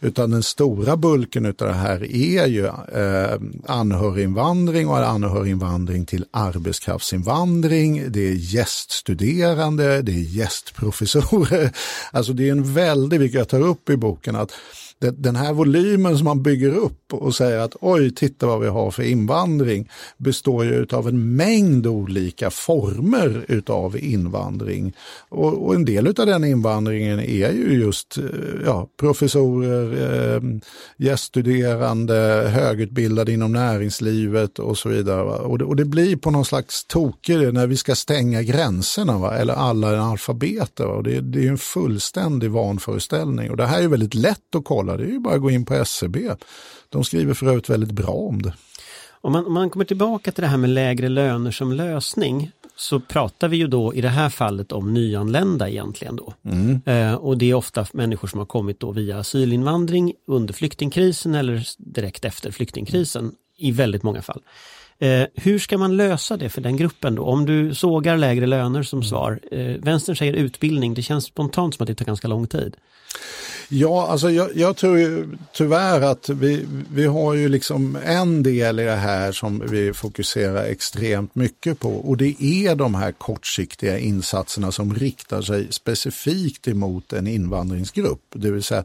[0.00, 8.12] Utan den stora bulken av det här är ju eh, anhöriginvandring och anhöriginvandring till arbetskraftsinvandring.
[8.12, 11.70] Det är gäststuderande, det är gästprofessorer.
[12.12, 14.52] Alltså det är en väldig, vilket jag tar upp i boken, att
[14.98, 18.90] den här volymen som man bygger upp och säger att oj, titta vad vi har
[18.90, 24.92] för invandring består ju av en mängd olika former utav invandring.
[25.28, 28.24] Och, och en del av den invandringen är ju just eh,
[28.64, 30.42] ja, professorer, eh,
[30.96, 32.14] gäststuderande,
[32.54, 35.22] högutbildade inom näringslivet och så vidare.
[35.22, 39.36] Och det, och det, blir på någon slags tokig när vi ska stänga gränserna, va?
[39.36, 44.14] eller alla är Och det, det är en fullständig vanföreställning och det här är väldigt
[44.14, 46.26] lätt att kolla kolla, det är ju bara att gå in på SCB.
[46.26, 46.36] E
[46.88, 48.52] De skriver för övrigt väldigt bra om det.
[49.20, 53.00] Om man, om man kommer tillbaka till det här med lägre löner som lösning så
[53.00, 56.34] pratar vi ju då i det här fallet om nyanlända egentligen då.
[56.44, 56.80] Mm.
[56.84, 61.66] Eh, och det är ofta människor som har kommit då via asylinvandring under flyktingkrisen eller
[61.78, 64.40] direkt efter flyktingkrisen i väldigt många fall.
[64.98, 67.22] Eh, hur ska man lösa det för den gruppen då?
[67.22, 71.84] Om du sågar lägre löner som svar, eh, vänstern säger utbildning, det känns spontant som
[71.84, 72.76] att det tar ganska lång tid.
[73.68, 78.80] Ja, alltså jag, jag tror ju tyvärr att vi, vi har ju liksom en del
[78.80, 83.98] i det här som vi fokuserar extremt mycket på och det är de här kortsiktiga
[83.98, 88.22] insatserna som riktar sig specifikt emot en invandringsgrupp.
[88.34, 88.84] Det vill säga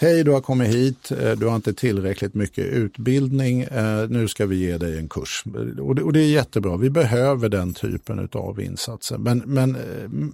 [0.00, 4.46] Hej, du har kommit hit, eh, du har inte tillräckligt mycket utbildning, eh, nu ska
[4.46, 5.44] vi ge dig en kurs.
[5.80, 9.18] Och det, är jättebra, vi behöver den typen av insatser.
[9.18, 9.82] Men, men eh,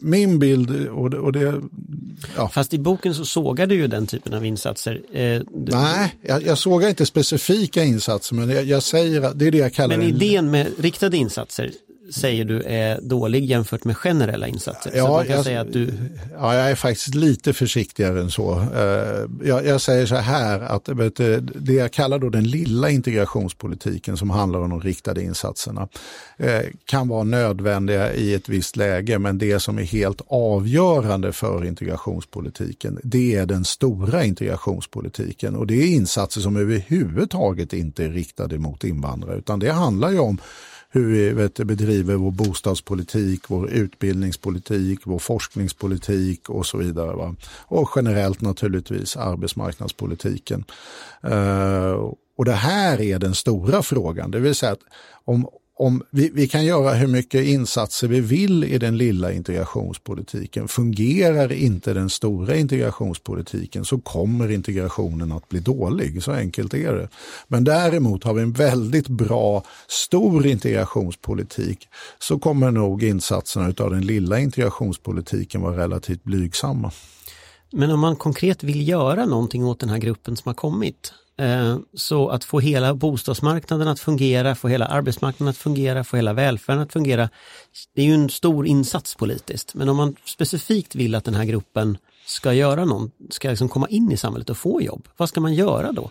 [0.01, 1.63] min bild, och det, och det
[2.37, 2.49] ja.
[2.49, 5.03] Fast i boken så sågar du ju den typen av insatser.
[5.71, 9.59] Nej, jag, jag sågar inte specifika insatser, men jag, jag, säger att det är det
[9.59, 11.71] jag kallar Men idén med riktade insatser,
[12.11, 14.93] säger du är dålig jämfört med generella insatser.
[14.95, 15.93] Ja, så man kan jag, säga att du...
[16.33, 18.61] ja, jag är faktiskt lite försiktigare än så.
[18.61, 21.17] Eh, jag, jag säger så här att vet,
[21.55, 25.89] det jag kallar då den lilla integrationspolitiken som handlar om de riktade insatserna
[26.37, 31.65] eh, kan vara nödvändiga i ett visst läge men det som är helt avgörande för
[31.65, 38.59] integrationspolitiken det är den stora integrationspolitiken och det är insatser som överhuvudtaget inte är riktade
[38.59, 40.39] mot invandrare utan det handlar ju om
[40.95, 47.17] hur vi vet, bedriver vår bostadspolitik, vår utbildningspolitik, vår forskningspolitik och så vidare.
[47.17, 47.35] Va?
[47.67, 50.65] Och generellt naturligtvis arbetsmarknadspolitiken.
[51.25, 54.83] Uh, och det här är den stora frågan, det vill säga att
[55.25, 60.69] om, om vi, vi, kan göra hur mycket insatser vi vill i den lilla integrationspolitiken.
[60.69, 66.23] Fungerar inte den stora integrationspolitiken så kommer integrationen att bli dålig.
[66.23, 67.09] Så enkelt är det.
[67.49, 74.07] Men däremot har vi en väldigt bra stor integrationspolitik så kommer nog insatserna av den
[74.07, 76.91] lilla integrationspolitiken vara relativt blygsamma.
[77.73, 81.79] Men om man konkret vill göra någonting åt den här gruppen som har kommit, Eh,
[81.95, 86.83] så att få hela bostadsmarknaden att fungera, få hela arbetsmarknaden att fungera, få hela välfärden
[86.83, 87.29] att fungera.
[87.95, 89.75] Det är ju en stor insats politiskt.
[89.75, 93.89] Men om man specifikt vill att den här gruppen ska göra någon, ska liksom komma
[93.89, 96.11] in i samhället och få jobb, vad ska man göra då?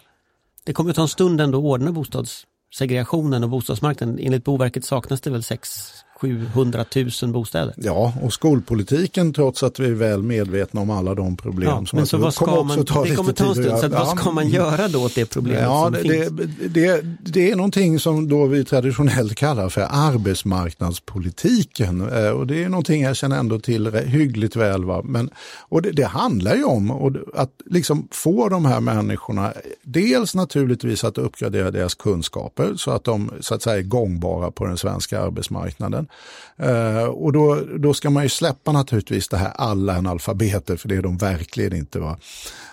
[0.63, 4.19] Det kommer att ta en stund ändå att ordna bostadssegregationen och bostadsmarknaden.
[4.19, 6.85] Enligt Boverket saknas det väl 6 700
[7.21, 7.73] 000 bostäder.
[7.77, 11.97] Ja, och skolpolitiken trots att vi är väl medvetna om alla de problem ja, som
[11.97, 14.31] men så vad ska kommer man, ta det kommer ta en stund, så vad ska
[14.31, 16.29] man göra då åt det problemet ja, som det, finns?
[16.29, 22.63] Det, det, det är någonting som då vi traditionellt kallar för arbetsmarknadspolitiken eh, och det
[22.63, 24.85] är någonting jag känner ändå till hyggligt väl.
[24.85, 25.01] Va?
[25.03, 31.03] Men, och det, det handlar ju om att liksom få de här människorna, dels naturligtvis
[31.03, 35.21] att uppgradera deras kunskaper så att de så att säga är gångbara på den svenska
[35.21, 36.07] arbetsmarknaden.
[36.57, 40.95] Eh, och då, då ska man ju släppa naturligtvis det här alla analfabeter, för det
[40.95, 41.99] är de verkligen inte.
[41.99, 42.17] Va?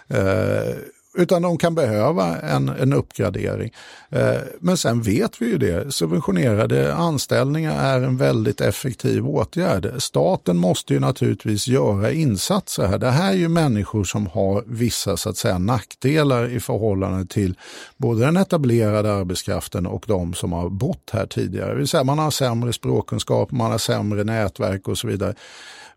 [0.09, 0.74] Eh,
[1.15, 3.73] utan de kan behöva en, en uppgradering.
[4.09, 9.93] Eh, men sen vet vi ju det, subventionerade anställningar är en väldigt effektiv åtgärd.
[9.99, 12.99] Staten måste ju naturligtvis göra insatser här.
[12.99, 17.59] Det här är ju människor som har vissa så att säga, nackdelar i förhållande till
[17.97, 21.71] både den etablerade arbetskraften och de som har bott här tidigare.
[21.71, 25.35] Det vill säga man har sämre språkkunskap, man har sämre nätverk och så vidare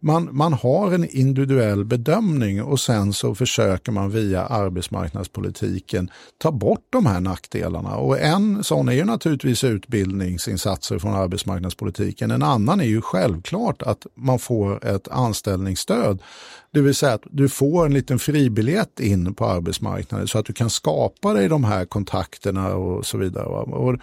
[0.04, 6.88] man, man har en individuell bedömning och sen så försöker man via arbetsmarknadspolitiken ta bort
[6.90, 7.96] de här nackdelarna.
[7.96, 12.32] Och en sån är ju naturligtvis utbildningsinsatser från arbetsmarknadspolitiken.
[12.32, 16.22] En annan är ju självklart att man får ett anställningsstöd.
[16.72, 20.54] Det vill säga att du får en liten fribiljett in på arbetsmarknaden så att du
[20.54, 23.46] kan skapa dig de här kontakterna och så vidare.
[23.46, 23.98] Och,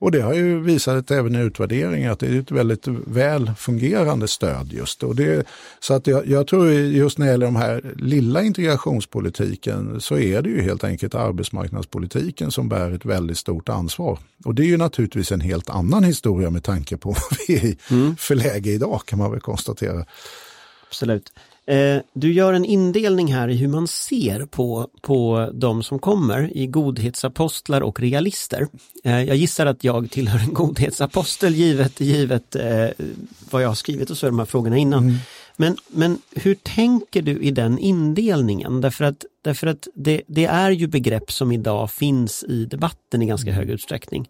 [0.00, 4.28] och det har ju visat även i utvärderingar att det är ett väldigt väl fungerande
[4.28, 5.02] stöd just.
[5.02, 5.46] Och det,
[5.80, 10.42] så att jag, jag, tror just när det gäller de här lilla integrationspolitiken så är
[10.42, 14.18] det ju helt enkelt arbetsmarknadspolitiken som bär ett väldigt stort ansvar.
[14.44, 17.64] Och det är ju naturligtvis en helt annan historia med tanke på vad vi är
[17.64, 18.16] i mm.
[18.16, 20.06] för läge idag kan man väl konstatera.
[20.88, 21.32] Absolut.
[21.70, 26.56] Eh, du gör en indelning här i hur man ser på, på de som kommer
[26.56, 28.66] i godhetsapostlar och realister.
[29.04, 32.86] Eh, jag gissar att jag tillhör en godhetsapostel givet, givet eh,
[33.50, 35.02] vad jag har skrivit och så är de här frågorna innan.
[35.02, 35.16] Mm.
[35.56, 38.80] Men, men hur tänker du i den indelningen?
[38.80, 43.26] Därför att, därför att det, det är ju begrepp som idag finns i debatten i
[43.26, 44.28] ganska hög utsträckning.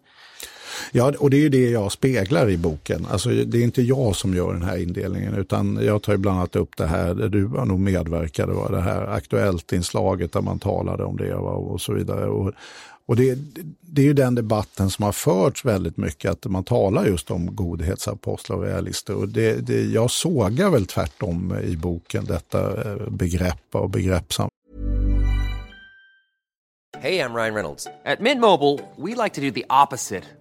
[0.91, 3.07] Ja, och det är ju det jag speglar i boken.
[3.11, 6.37] Alltså, det är inte jag som gör den här indelningen utan jag tar ju bland
[6.37, 10.59] annat upp det här, där du var nog medverkade, var det här Aktuellt-inslaget där man
[10.59, 12.25] talade om det och så vidare.
[12.25, 12.53] Och,
[13.05, 13.37] och det,
[13.81, 17.55] det är ju den debatten som har förts väldigt mycket, att man talar just om
[17.55, 19.15] godhetsapostlar och realister.
[19.15, 24.49] Och det, det, jag sågar väl tvärtom i boken detta eh, begrepp och begreppsam.
[26.99, 27.87] Hej, jag Ryan Reynolds.
[28.17, 30.40] På Midmobile vill vi like to opposite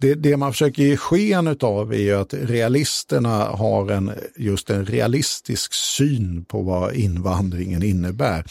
[0.00, 4.86] det, det, man försöker ge sken av är ju att realisterna har en, just en
[4.86, 8.44] realistisk syn på vad invandringen innebär.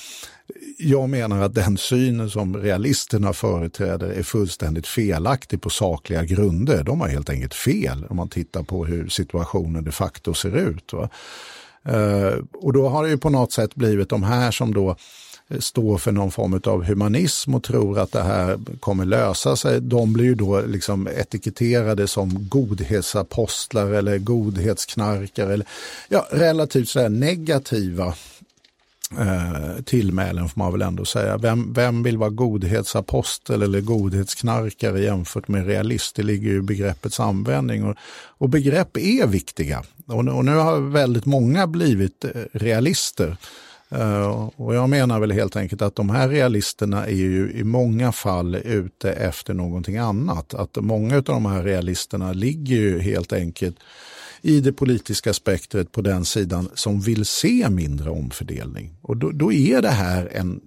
[0.77, 6.83] Jag menar att den synen som realisterna företräder är fullständigt felaktig på sakliga grunder.
[6.83, 10.93] De har helt enkelt fel om man tittar på hur situationen de facto ser ut.
[10.93, 11.09] Va?
[11.89, 14.95] Uh, och då har det ju på något sätt blivit de här som då
[15.59, 20.13] står för någon form av humanism och tror att det här kommer lösa sig, de
[20.13, 25.53] blir ju då liksom etiketterade som godhetsapostlar eller godhetsknarkare.
[25.53, 25.67] Eller,
[26.09, 28.13] ja, relativt så negativa
[29.17, 31.37] eh, tillmälen får man väl ändå säga.
[31.37, 36.15] Vem, vem vill vara godhetsapostel eller godhetsknarkare jämfört med realist?
[36.15, 37.95] Det ligger ju i begreppets användning och,
[38.37, 39.83] och begrepp är viktiga.
[40.05, 43.37] Och, och nu har väldigt många blivit eh, realister.
[43.95, 48.11] Uh, och jag menar väl helt enkelt att de här realisterna är ju i många
[48.11, 50.53] fall ute efter någonting annat.
[50.53, 53.75] Att många av de här realisterna ligger ju helt enkelt
[54.41, 58.95] i det politiska spektret på den sidan som vill se mindre omfördelning.
[59.01, 60.61] Och då, då är det här en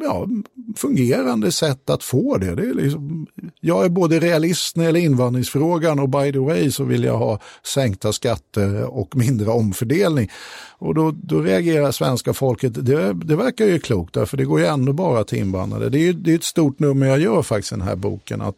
[0.00, 0.28] ja,
[0.76, 2.54] fungerande sätt att få det.
[2.54, 3.26] det är liksom,
[3.60, 7.18] jag är både realist när det gäller invandringsfrågan och by the way så vill jag
[7.18, 10.30] ha sänkta skatter och mindre omfördelning.
[10.78, 14.66] Och då, då reagerar svenska folket, det, det verkar ju klokt därför det går ju
[14.66, 15.88] ändå bara till invandrare.
[15.88, 18.40] Det är, det är ett stort nummer jag gör faktiskt i den här boken.
[18.40, 18.56] att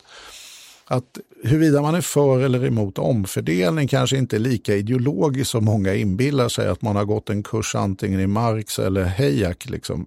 [0.87, 5.95] att huruvida man är för eller emot omfördelning kanske inte är lika ideologiskt som många
[5.95, 9.71] inbillar sig att man har gått en kurs antingen i Marx eller Hayek.
[9.71, 10.07] Liksom.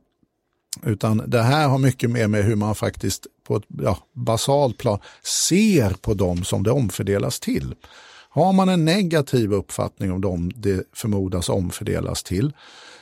[0.84, 5.00] Utan det här har mycket mer med hur man faktiskt på ett ja, basalt plan
[5.48, 7.76] ser på dem som det omfördelas till.
[8.30, 12.54] Har man en negativ uppfattning om dem det förmodas omfördelas till,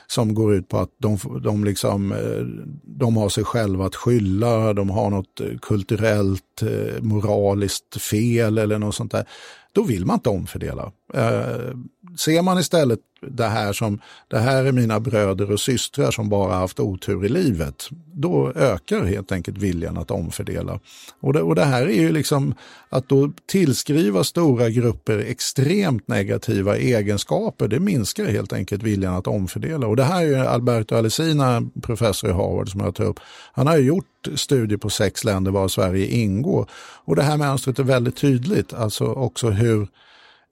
[0.06, 4.72] som går ut på att de, de, liksom, eh, de har sig själva att skylla,
[4.72, 9.24] de har något eh, kulturellt, eh, moraliskt fel eller något sånt där,
[9.72, 10.92] då vill man inte omfördela.
[11.14, 11.76] Eh,
[12.18, 13.00] ser man istället
[13.30, 17.28] det här som, det här är mina bröder och systrar som bara haft otur i
[17.28, 20.80] livet, då ökar helt enkelt viljan att omfördela.
[21.20, 22.54] Och det, och det här är ju liksom
[22.88, 29.86] att då tillskriva stora grupper extremt negativa egenskaper, det minskar helt enkelt viljan att omfördela.
[29.86, 33.20] Och det här är ju Alberto Alessina, professor i Harvard som jag tar upp,
[33.52, 34.04] han har ju gjort
[34.34, 36.70] studier på sex länder var Sverige ingår.
[37.04, 39.88] Och det här mönstret är väldigt tydligt, alltså också hur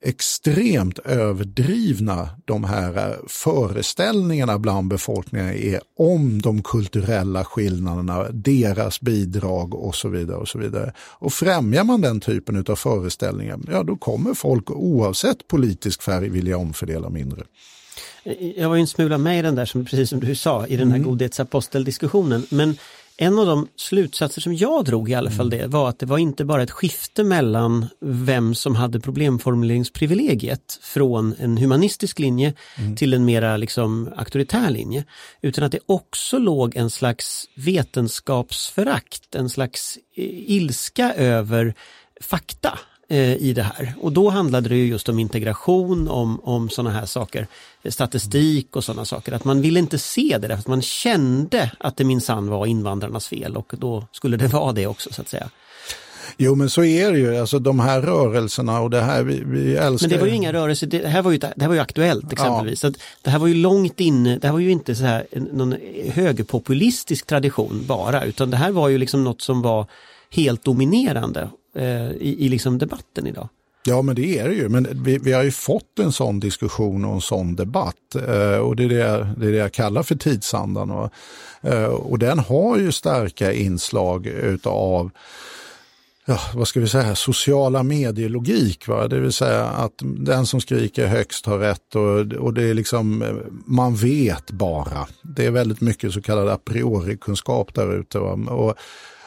[0.05, 9.75] extremt överdrivna de här eh, föreställningarna bland befolkningen är om de kulturella skillnaderna, deras bidrag
[9.75, 10.37] och så vidare.
[10.37, 10.93] Och så vidare.
[10.99, 16.59] Och främjar man den typen av föreställningar, ja då kommer folk oavsett politisk färg vilja
[16.59, 17.43] omfördela mindre.
[18.57, 20.77] Jag var ju en smula med i den där, som, precis som du sa, i
[20.77, 21.09] den här mm.
[21.09, 22.47] godhetsaposteldiskussionen.
[22.51, 22.77] Men
[23.17, 25.59] en av de slutsatser som jag drog i alla fall mm.
[25.59, 31.35] det var att det var inte bara ett skifte mellan vem som hade problemformuleringsprivilegiet från
[31.39, 32.97] en humanistisk linje mm.
[32.97, 35.05] till en mera liksom auktoritär linje.
[35.43, 39.99] Utan att det också låg en slags vetenskapsförakt, en slags
[40.47, 41.75] ilska över
[42.21, 43.95] fakta eh, i det här.
[44.01, 47.47] Och då handlade det just om integration, om, om sådana här saker,
[47.89, 49.33] statistik och sådana saker.
[49.33, 53.29] Att man ville inte se det därför att man kände att det minsann var invandrarnas
[53.29, 55.51] fel och då skulle det vara det också så att säga.
[56.37, 59.77] Jo men så är det ju, alltså de här rörelserna och det här vi, vi
[59.77, 60.09] älskar.
[60.09, 62.33] Men det var ju inga rörelser, det här var ju, det här var ju aktuellt
[62.33, 62.83] exempelvis.
[62.83, 62.91] Ja.
[63.23, 65.75] Det här var ju långt inne, det här var ju inte så här någon
[66.13, 69.87] högerpopulistisk tradition bara utan det här var ju liksom något som var
[70.31, 73.49] helt dominerande eh, i, i liksom debatten idag.
[73.87, 74.69] Ja, men det är det ju.
[74.69, 78.15] Men vi, vi har ju fått en sån diskussion och en sån debatt.
[78.29, 80.91] Eh, och det är det, jag, det är det jag kallar för tidsandan.
[80.91, 81.11] Och,
[81.63, 85.11] eh, och den har ju starka inslag utav
[86.25, 88.89] ja, vad ska vi säga, sociala medielogik.
[88.89, 89.09] Va?
[89.09, 93.23] Det vill säga att den som skriker högst har rätt och, och det är liksom,
[93.23, 93.35] eh,
[93.67, 95.07] man vet bara.
[95.23, 98.19] Det är väldigt mycket så kallad a priori-kunskap där ute.
[98.19, 98.75] Och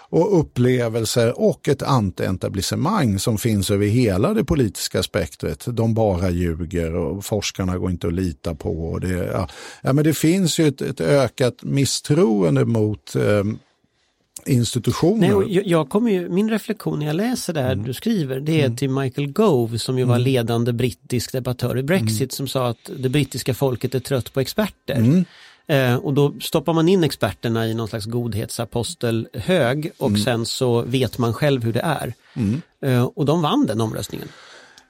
[0.10, 5.66] och upplevelser och ett anti-etablissemang som finns över hela det politiska spektret.
[5.68, 8.70] De bara ljuger och forskarna går inte att lita på.
[8.70, 9.49] Och det, ja.
[9.82, 13.43] ja men det finns ju ett, ett ökat misstroende mot eh,
[14.45, 15.36] institutioner.
[15.36, 17.86] Nej, jag, jag kommer ju, min reflektion när jag läser det här mm.
[17.86, 18.78] du skriver, det är mm.
[18.78, 20.26] till Michael Gove som ju var mm.
[20.26, 22.30] ledande brittisk debattör i Brexit mm.
[22.30, 25.26] som sa att det brittiska folket är trött på experter.
[25.68, 30.22] Eh, och då stoppar man in experterna i någon slags godhetsapostelhög och mm.
[30.22, 32.13] sen så vet man själv hur det är.
[32.34, 32.61] Mm.
[32.82, 34.28] Eh, och de vann den omröstningen.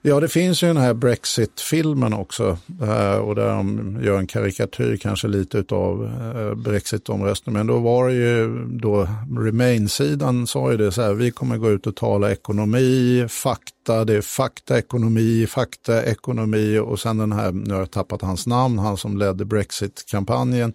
[0.07, 4.97] Ja, det finns ju den här Brexit-filmen också eh, och där de gör en karikatyr
[4.97, 7.57] kanske lite av eh, Brexit-omröstningen.
[7.57, 9.07] Men då var det ju då
[9.39, 14.13] Remain-sidan sa ju det så här, vi kommer gå ut och tala ekonomi, fakta, det
[14.13, 18.79] är fakta, ekonomi, fakta, ekonomi och sen den här, nu har jag tappat hans namn,
[18.79, 20.73] han som ledde Brexit-kampanjen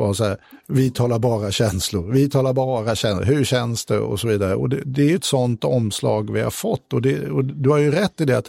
[0.00, 0.36] var så här,
[0.66, 4.54] vi talar bara känslor, vi talar bara känslor, hur känns det och så vidare.
[4.54, 7.78] Och det, det är ett sånt omslag vi har fått och, det, och du har
[7.78, 8.48] ju rätt i det att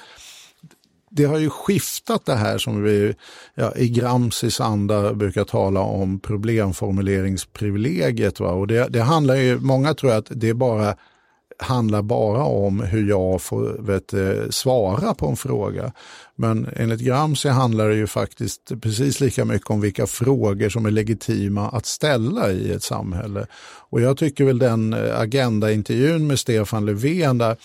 [1.09, 3.15] det har ju skiftat det här som vi
[3.55, 8.39] ja, i Gramsis anda brukar tala om problemformuleringsprivilegiet.
[8.39, 8.51] Va?
[8.51, 10.95] Och det, det handlar ju, många tror att det bara
[11.63, 15.91] handlar bara om hur jag får vet, eh, svara på en fråga.
[16.35, 20.91] Men enligt Gramsci handlar det ju faktiskt precis lika mycket om vilka frågor som är
[20.91, 23.47] legitima att ställa i ett samhälle.
[23.89, 27.57] Och jag tycker väl den eh, agendaintervjun med Stefan Löfven där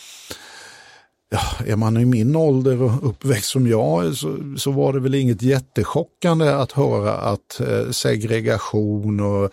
[1.31, 5.15] ja, är man i min ålder och uppväxt som jag så, så var det väl
[5.15, 9.51] inget jättechockande att höra att eh, segregation och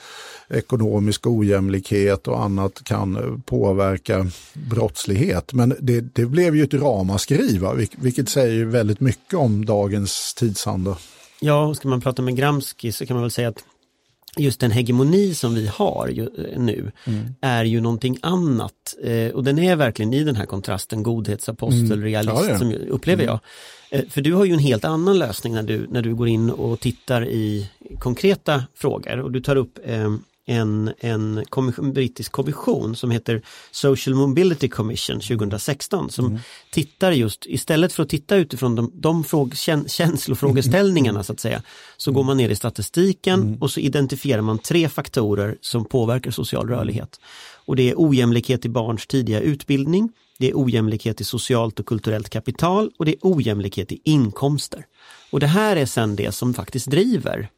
[0.50, 5.54] ekonomisk ojämlikhet och annat kan eh, påverka brottslighet.
[5.54, 7.74] Men det, det blev ju ett ramaskri, va?
[7.98, 10.98] vilket säger väldigt mycket om dagens tidsanda.
[11.40, 13.64] Ja, ska man prata med Gramsci så kan man väl säga att
[14.38, 17.36] just den hegemoni som vi har ju, eh, nu mm.
[17.42, 18.96] är ju någonting annat.
[19.04, 22.04] Eh, och den är verkligen i den här kontrasten godhetsapostel, mm.
[22.04, 23.32] realist, ja, som upplever mm.
[23.32, 23.40] jag.
[24.00, 26.50] Eh, för du har ju en helt annan lösning när du, när du går in
[26.50, 27.70] och tittar i
[28.00, 30.16] konkreta frågor och du tar upp eh,
[30.46, 33.42] en, en kommission, brittisk kommission som heter
[33.72, 36.40] Social Mobility Commission 2016 som mm.
[36.72, 39.56] tittar just, istället för att titta utifrån de, de fråg,
[39.88, 41.62] känslofrågeställningarna så att säga,
[41.98, 43.62] så går man ner i statistiken mm.
[43.62, 47.20] och så identifierar man tre faktorer som påverkar social rörlighet.
[47.66, 52.30] Och det är ojämlikhet i barns tidiga utbildning, det är ojämlikhet i socialt och kulturellt
[52.30, 54.86] kapital och det är ojämlikhet i inkomster.
[55.32, 57.50] Och det här är sen det som faktiskt driver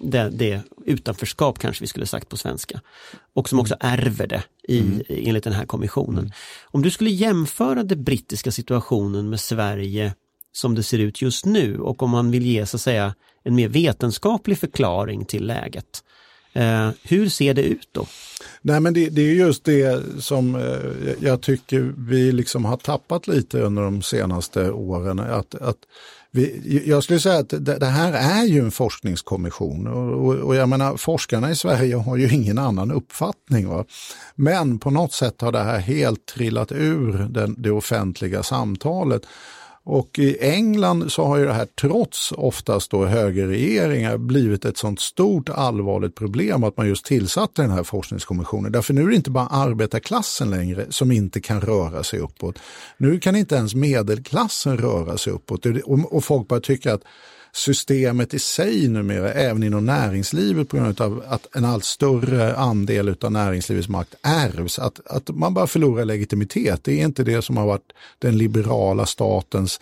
[0.00, 2.80] det, det utanförskap kanske vi skulle sagt på svenska.
[3.34, 5.02] Och som också ärver det i, mm.
[5.08, 6.18] enligt den här kommissionen.
[6.18, 6.30] Mm.
[6.64, 10.14] Om du skulle jämföra den brittiska situationen med Sverige
[10.52, 13.14] som det ser ut just nu och om man vill ge så att säga
[13.44, 16.04] en mer vetenskaplig förklaring till läget.
[16.52, 18.06] Eh, hur ser det ut då?
[18.62, 23.26] Nej men det, det är just det som eh, jag tycker vi liksom har tappat
[23.26, 25.18] lite under de senaste åren.
[25.18, 25.78] Att, att
[26.36, 30.56] vi, jag skulle säga att det, det, här är ju en forskningskommission och, och, och,
[30.56, 33.68] jag menar forskarna i Sverige har ju ingen annan uppfattning.
[33.68, 33.84] Va?
[34.34, 39.22] Men på något sätt har det här helt trillat ur den, det offentliga samtalet.
[39.86, 45.00] Och i England så har ju det här trots oftast då högerregeringar blivit ett sånt
[45.00, 48.72] stort allvarligt problem att man just tillsatte den här forskningskommissionen.
[48.72, 52.58] Därför nu är det inte bara arbetarklassen längre som inte kan röra sig uppåt.
[52.96, 55.66] Nu kan inte ens medelklassen röra sig uppåt
[56.04, 57.02] och folk börjar tycka att
[57.54, 63.16] systemet i sig numera, även inom näringslivet på grund av att en allt större andel
[63.20, 66.84] av näringslivets makt ärvs, att, att man bara förlorar legitimitet.
[66.84, 69.80] Det är inte det som har varit den liberala statens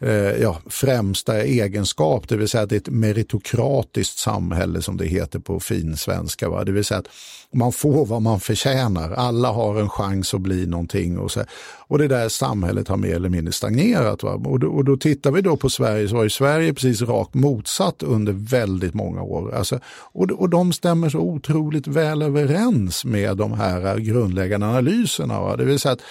[0.00, 5.06] eh, ja, främsta egenskap, det vill säga att det är ett meritokratiskt samhälle som det
[5.06, 6.48] heter på fin svenska.
[6.48, 6.64] Va?
[6.64, 7.08] Det vill säga att
[7.52, 11.18] man får vad man förtjänar, alla har en chans att bli någonting.
[11.18, 11.44] Och, så,
[11.88, 14.22] och det där samhället har mer eller mindre stagnerat.
[14.22, 14.30] Va?
[14.30, 17.34] Och, då, och då tittar vi då på Sverige så var ju Sverige precis rakt
[17.34, 19.54] motsatt under väldigt många år.
[19.54, 19.80] Alltså,
[20.12, 25.40] och, och de stämmer så otroligt väl överens med de här grundläggande analyserna.
[25.40, 25.56] Va?
[25.56, 26.02] Det vill säga att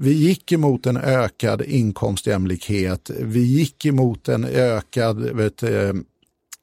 [0.00, 3.10] vi gick emot en ökad inkomstjämlikhet.
[3.20, 5.92] Vi gick emot en ökad vet, eh,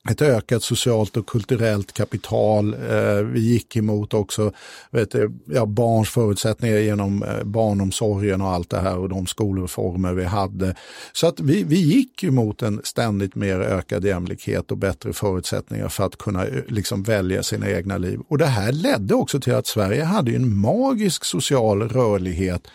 [0.09, 2.73] ett ökat socialt och kulturellt kapital.
[2.73, 4.51] Eh, vi gick emot också
[4.91, 10.23] vet, eh, ja, barns förutsättningar genom barnomsorgen och allt det här och de skolreformer vi
[10.23, 10.75] hade.
[11.13, 16.05] Så att vi, vi gick emot en ständigt mer ökad jämlikhet och bättre förutsättningar för
[16.05, 18.19] att kunna liksom, välja sina egna liv.
[18.27, 22.67] Och det här ledde också till att Sverige hade en magisk social rörlighet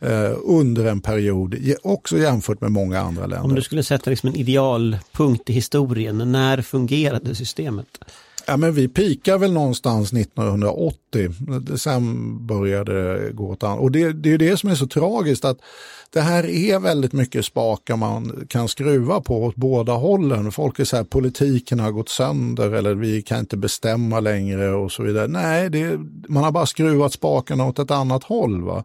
[0.00, 3.44] eh, under en period, också jämfört med många andra länder.
[3.44, 7.98] Om du skulle sätta liksom en idealpunkt i historien, när fungerade systemet?
[8.46, 11.30] Ja, men vi pikar väl någonstans 1980,
[11.76, 13.80] sen började det gå åt annat.
[13.80, 15.58] Och det, det är det som är så tragiskt att
[16.12, 20.52] det här är väldigt mycket spakar man kan skruva på åt båda hållen.
[20.52, 24.92] Folk är så här, politiken har gått sönder eller vi kan inte bestämma längre och
[24.92, 25.26] så vidare.
[25.26, 25.98] Nej, det,
[26.28, 28.62] man har bara skruvat spakarna åt ett annat håll.
[28.62, 28.84] Va?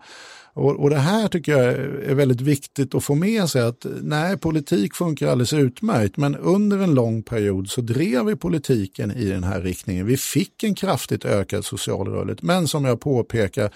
[0.56, 1.64] Och, och det här tycker jag
[2.10, 6.80] är väldigt viktigt att få med sig att nej, politik funkar alldeles utmärkt, men under
[6.80, 10.06] en lång period så drev vi politiken i den här riktningen.
[10.06, 13.74] Vi fick en kraftigt ökad social rörlighet, men som jag påpekar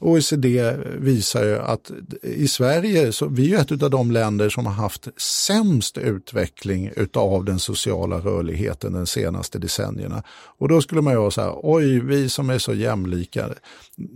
[0.00, 1.90] OECD visar ju att
[2.22, 7.44] i Sverige, så vi är ett av de länder som har haft sämst utveckling av
[7.44, 10.22] den sociala rörligheten de senaste decennierna.
[10.58, 13.48] Och då skulle man ju vara så här, oj, vi som är så jämlika.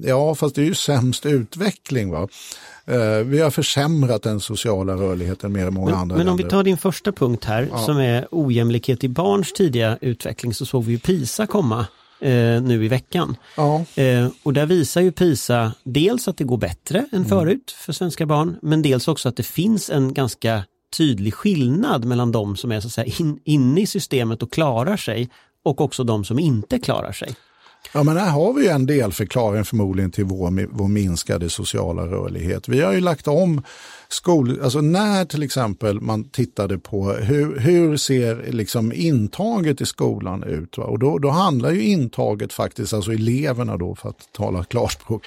[0.03, 2.11] Ja, fast det är ju sämst utveckling.
[2.11, 2.29] va.
[2.87, 6.31] Eh, vi har försämrat den sociala rörligheten mer än många men, andra Men länder.
[6.43, 7.79] om vi tar din första punkt här Ja.
[7.79, 11.87] som är ojämlikhet i barns tidiga utveckling så såg vi ju PISA komma
[12.23, 13.37] eh, nu i veckan.
[13.57, 13.85] Ja.
[13.95, 17.29] Eh, och där visar ju PISA dels att det går bättre än Mm.
[17.29, 20.65] förut för svenska barn, men dels också att det finns en ganska
[20.97, 24.97] tydlig skillnad mellan de som är så att säga, in, inne i systemet och klarar
[24.97, 25.31] sig
[25.65, 27.35] och också de som inte klarar sig.
[27.95, 32.69] Ja, men här har vi ju en delförklaring förmodligen till vår, vår minskade sociala rörlighet.
[32.69, 33.63] Vi har ju lagt om
[34.09, 40.43] skol, alltså när till exempel man tittade på hur, hur ser liksom intaget i skolan
[40.43, 40.79] ut?
[40.79, 40.85] Va?
[40.85, 45.27] Och då, då handlar ju intaget faktiskt, alltså eleverna då för att tala klarspråk,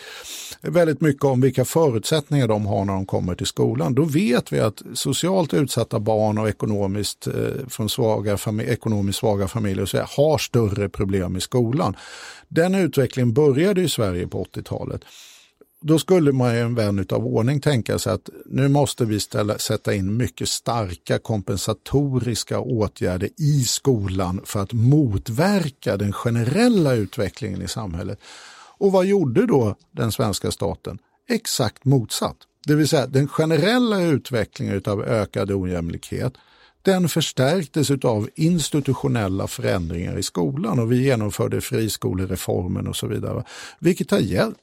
[0.61, 3.95] väldigt mycket om vilka förutsättningar de har när de kommer till skolan.
[3.95, 7.33] Då vet vi att socialt utsatta barn och ekonomiskt, eh,
[7.69, 11.95] från svaga, ekonomiskt svaga familjer så här, har större problem i skolan.
[12.47, 15.01] Den utvecklingen började i Sverige på 80-talet.
[15.81, 19.57] Då skulle man ju en vän av ordning tänka sig att nu måste vi ställa,
[19.57, 27.67] sätta in mycket starka kompensatoriska åtgärder i skolan för att motverka den generella utvecklingen i
[27.67, 28.19] samhället.
[28.77, 30.97] Och vad gjorde då den svenska staten?
[31.29, 32.37] Exakt motsatt.
[32.67, 36.33] Det vill säga den generella utvecklingen av ökad ojämlikhet
[36.85, 43.43] den förstärktes av institutionella förändringar i skolan och vi genomförde friskolereformen och så vidare.
[43.79, 44.53] Vilket har gett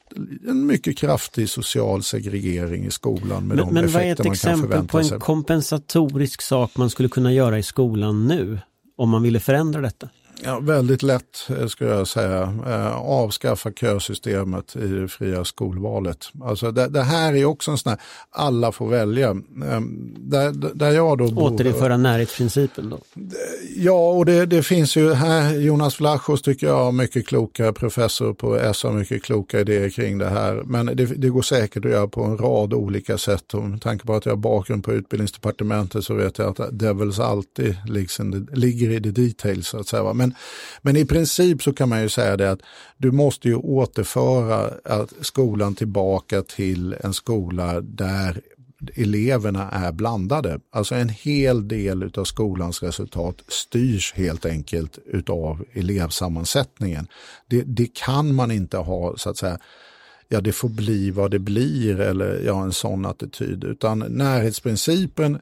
[0.48, 4.24] en mycket kraftig social segregering i skolan med Men, de men vad är ett effekter
[4.24, 5.18] man kan exempel på förvänta en sig.
[5.20, 8.58] kompensatorisk sak man skulle kunna göra i skolan nu?
[8.96, 10.08] Om man ville förändra detta?
[10.40, 12.42] Ja, väldigt lätt eh, skulle jag säga.
[12.66, 16.26] Eh, avskaffa kösystemet i det fria skolvalet.
[16.42, 19.30] Alltså det, det här är också en sån här, alla får välja.
[19.30, 19.80] Eh,
[20.16, 22.98] där, där jag då bor, Återinföra närhetsprincipen då?
[23.76, 28.72] Ja, och det, det finns ju här, Jonas Vlachos tycker jag, mycket kloka, professor på
[28.74, 30.62] SA, mycket kloka idéer kring det här.
[30.66, 33.54] Men det, det går säkert att göra på en rad olika sätt.
[33.54, 37.18] Och med tanke på att jag har bakgrund på utbildningsdepartementet så vet jag att devils
[37.18, 39.68] alltid liksom, ligger i the details.
[39.68, 40.12] Så att säga.
[40.22, 40.34] Men,
[40.82, 42.60] men i princip så kan man ju säga det att
[42.96, 48.40] du måste ju återföra att skolan tillbaka till en skola där
[48.94, 50.60] eleverna är blandade.
[50.70, 57.06] Alltså en hel del av skolans resultat styrs helt enkelt utav elevsammansättningen.
[57.46, 59.58] Det, det kan man inte ha så att säga
[60.28, 65.38] ja det får bli vad det blir eller ja en sån attityd utan närhetsprincipen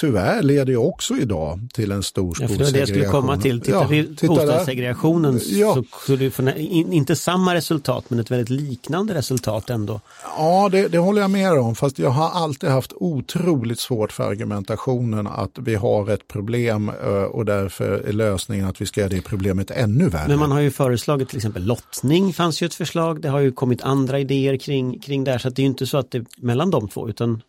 [0.00, 2.72] tyvärr leder ju också idag till en stor Ja, för det skolsegregation.
[2.72, 3.60] det jag skulle komma till.
[3.60, 5.74] Tittar Ja, vi titta bostadssegregationen Ja.
[5.74, 10.00] så skulle du få, in- inte samma resultat men ett väldigt liknande resultat ändå.
[10.36, 14.24] Ja, det, det håller jag med om, fast jag har alltid haft otroligt svårt för
[14.24, 19.10] argumentationen att vi har ett problem eh, och därför är lösningen att vi ska göra
[19.10, 20.28] det problemet ännu värre.
[20.28, 23.20] Men man har ju föreslagit till exempel lottning fanns ju ett förslag.
[23.22, 25.68] Det har ju kommit andra idéer kring, kring det här så att det är ju
[25.70, 27.42] inte så att det är mellan de två utan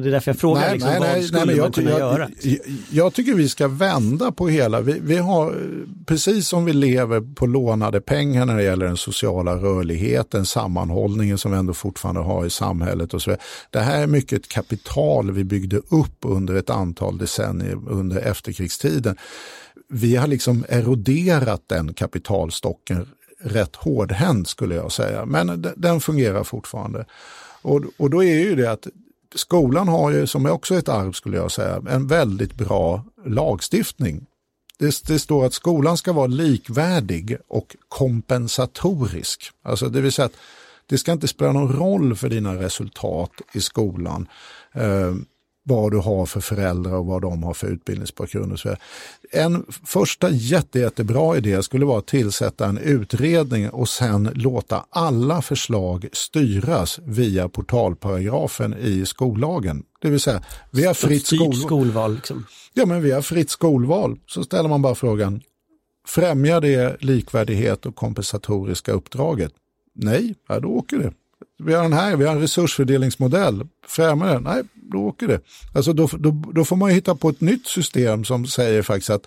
[0.00, 2.30] det är därför jag frågar liksom, vad skulle men man jag, kunna jag, göra?
[2.42, 2.58] Jag,
[2.90, 5.54] jag tycker vi ska vända på hela, vi, vi har,
[6.06, 11.52] precis som vi lever på lånade pengar när det gäller den sociala rörligheten, sammanhållningen som
[11.52, 13.42] vi ändå fortfarande har i samhället och så vidare.
[13.70, 19.16] Det här är mycket ett kapital vi byggde upp under ett antal decennier under efterkrigstiden.
[19.88, 23.06] Vi har liksom eroderat den kapitalstocken
[23.40, 27.04] rätt hårdhänt skulle jag säga, men de- den fungerar fortfarande.
[27.62, 28.86] Och, och då är ju det att
[29.34, 34.26] skolan har ju, som är också ett arv skulle jag säga, en väldigt bra lagstiftning.
[34.78, 39.50] Det, det står att skolan ska vara likvärdig och kompensatorisk.
[39.62, 40.36] Alltså det vill säga att
[40.86, 44.28] det ska inte spela någon roll för dina resultat i skolan.
[44.72, 45.26] Ehm,
[45.64, 48.80] vad du har för föräldrar och vad de har för utbildningsbakgrund och så vidare.
[49.32, 55.42] En första jätte, jättebra idé skulle vara att tillsätta en utredning och sen låta alla
[55.42, 59.82] förslag styras via portalparagrafen i skollagen.
[60.00, 61.54] Det vill säga, vi har fritt skolval.
[61.54, 62.46] skolval liksom.
[62.74, 64.18] Ja, men vi har fritt skolval.
[64.26, 65.40] Så ställer man bara frågan,
[66.08, 69.52] främjar det likvärdighet och kompensatoriska uppdraget?
[69.94, 71.12] Nej, ja, då åker det.
[71.66, 73.66] Vi har den här, vi har en resursfördelningsmodell.
[73.86, 75.40] Främjar den, Nej, då åker det.
[75.74, 79.10] Alltså då, då, då får man ju hitta på ett nytt system som säger faktiskt
[79.10, 79.26] att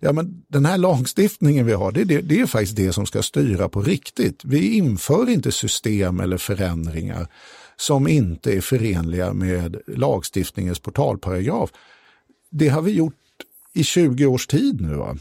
[0.00, 3.06] ja, men den här lagstiftningen vi har, det, är det, det är faktiskt det som
[3.06, 4.44] ska styra på riktigt.
[4.44, 7.28] Vi inför inte system eller förändringar
[7.76, 11.70] som inte är förenliga med lagstiftningens portalparagraf.
[12.50, 13.14] Det har vi gjort
[13.72, 14.94] i 20 års tid nu.
[14.94, 15.16] Va?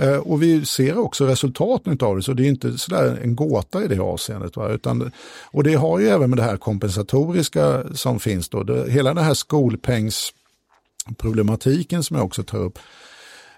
[0.00, 3.84] Eh, och vi ser också resultaten av det, så det är inte sådär en gåta
[3.84, 4.56] i det avseendet.
[4.56, 4.68] Va?
[4.68, 5.12] Utan,
[5.44, 9.24] och det har ju även med det här kompensatoriska som finns då, det, hela den
[9.24, 12.78] här skolpengsproblematiken som jag också tar upp,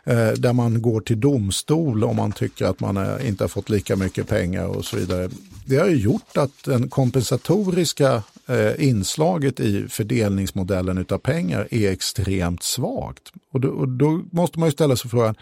[0.05, 3.69] eh, där man går till domstol om man tycker att man är, inte har fått
[3.69, 5.29] lika mycket pengar och så vidare.
[5.67, 12.63] Det har ju gjort att den kompensatoriska eh, inslaget i fördelningsmodellen utav pengar är extremt
[12.63, 13.33] svagt.
[13.53, 15.35] Och då, och då måste man ju ställa sig frågan,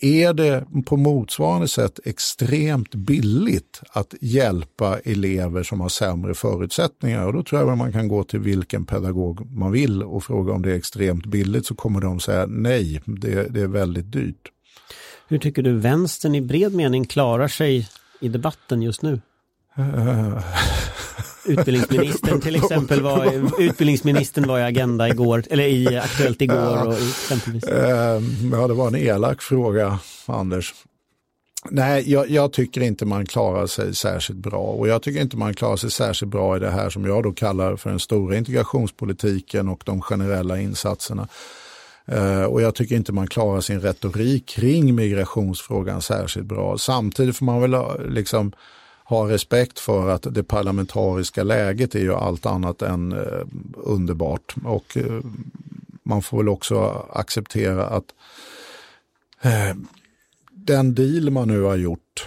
[0.00, 7.26] är det på motsvarande sätt extremt billigt att hjälpa elever som har sämre förutsättningar?
[7.26, 10.52] Och då tror jag att man kan gå till vilken pedagog man vill och fråga
[10.52, 14.50] om det är extremt billigt så kommer de säga nej, det, det är väldigt dyrt.
[15.28, 17.88] Hur tycker du vänstern i bred mening klarar sig
[18.20, 19.20] i debatten just nu?
[21.44, 23.32] Utbildningsministern till exempel var,
[23.62, 27.64] utbildningsministern var i Agenda igår, eller i Aktuellt igår och exempelvis.
[27.64, 28.22] Eh,
[28.52, 30.74] Ja, det var en elak fråga, Anders.
[31.70, 35.54] Nej, jag, jag tycker inte man klarar sig särskilt bra och jag tycker inte man
[35.54, 39.68] klarar sig särskilt bra i det här som jag då kallar för den stora integrationspolitiken
[39.68, 41.28] och de generella insatserna.
[42.06, 46.78] Eh, Och jag tycker inte man klarar sin retorik kring migrationsfrågan särskilt bra.
[46.78, 47.74] Samtidigt får man väl
[48.08, 48.52] liksom
[49.10, 54.54] ha respekt för att det parlamentariska läget är ju allt annat än eh, underbart.
[54.64, 55.20] Och eh,
[56.02, 58.14] man får väl också acceptera att
[59.42, 59.76] eh,
[60.50, 62.26] den deal man nu har gjort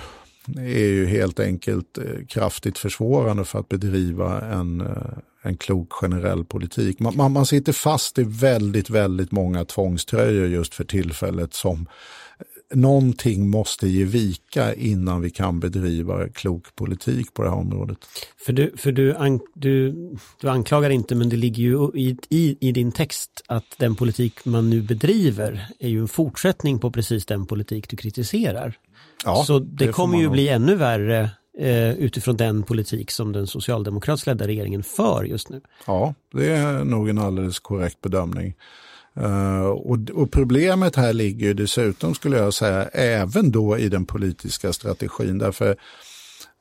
[0.58, 4.84] är ju helt enkelt kraftigt försvårande för att bedriva en,
[5.42, 7.00] en klok generell politik.
[7.00, 11.88] Man, man, man sitter fast i väldigt, väldigt många tvångströjor just för tillfället som
[12.74, 17.97] någonting måste ge vika innan vi kan bedriva klok politik på det här området.
[18.45, 19.91] För, du, för du, an, du,
[20.41, 24.45] du anklagar inte, men det ligger ju i, i, i din text att den politik
[24.45, 28.78] man nu bedriver är ju en fortsättning på precis den politik du kritiserar.
[29.26, 33.32] Ja, Så det, får kommer ju nog- bli ännu värre eh, utifrån den politik som
[33.32, 35.61] den socialdemokratiskt ledda regeringen för just nu.
[35.88, 38.53] Ja, det är nog en alldeles korrekt bedömning.
[39.22, 44.05] Uh, och, och problemet här ligger ju dessutom skulle jag säga även då i den
[44.05, 45.38] politiska strategin.
[45.38, 45.70] Därför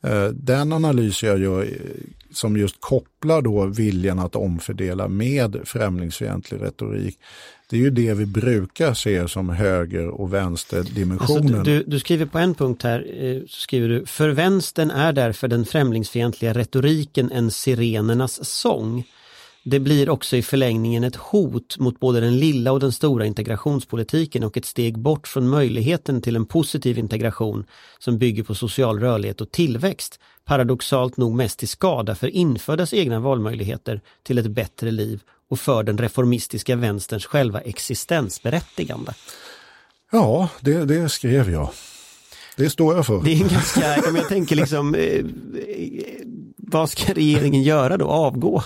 [0.06, 1.68] uh, den analys jag gör eh,
[2.32, 7.18] som just kopplar då viljan att omfördela med främlingsfientlig retorik.
[7.70, 11.64] Det är ju det vi brukar se som höger och Alltså, vänsterdimensionen.
[11.64, 15.64] du, du skriver på en punkt här, så skriver du, för vänstern är därför den
[15.64, 19.04] främlingsfientliga retoriken en sirenernas sång.
[19.64, 24.44] Det blir också i förlängningen ett hot mot både den lilla och den stora integrationspolitiken
[24.44, 27.64] och ett steg bort från möjligheten till en positiv integration
[27.98, 30.20] som bygger på social rörlighet och tillväxt.
[30.44, 35.82] Paradoxalt nog mest till skada för inföddas egna valmöjligheter till ett bättre liv och för
[35.82, 39.12] den reformistiska vänsterns själva existensberättigande.
[40.12, 41.70] Ja, det, det skrev jag.
[42.56, 43.22] Det står jag för.
[43.22, 45.24] Det är en ganska, jag tänker liksom, eh,
[46.56, 48.06] vad ska regeringen göra då?
[48.06, 48.62] Avgå?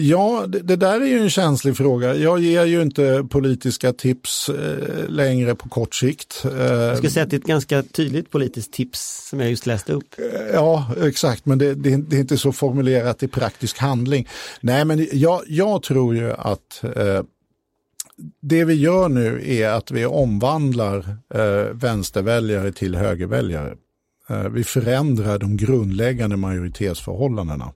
[0.00, 2.14] Ja, det, det, där är ju en känslig fråga.
[2.14, 6.44] Jag ger ju inte politiska tips eh, längre på kort sikt.
[6.44, 9.66] Eh, jag ska säga att det är ett ganska tydligt politiskt tips som jag just
[9.66, 10.14] läste upp.
[10.18, 14.28] Eh, ja, exakt, men det, det, det, är inte så formulerat i praktisk handling.
[14.60, 17.22] Nej, men jag, jag tror ju att eh,
[18.40, 23.74] det vi gör nu är att vi omvandlar eh, vänsterväljare till högerväljare.
[24.28, 27.72] Eh, vi förändrar de grundläggande majoritetsförhållandena.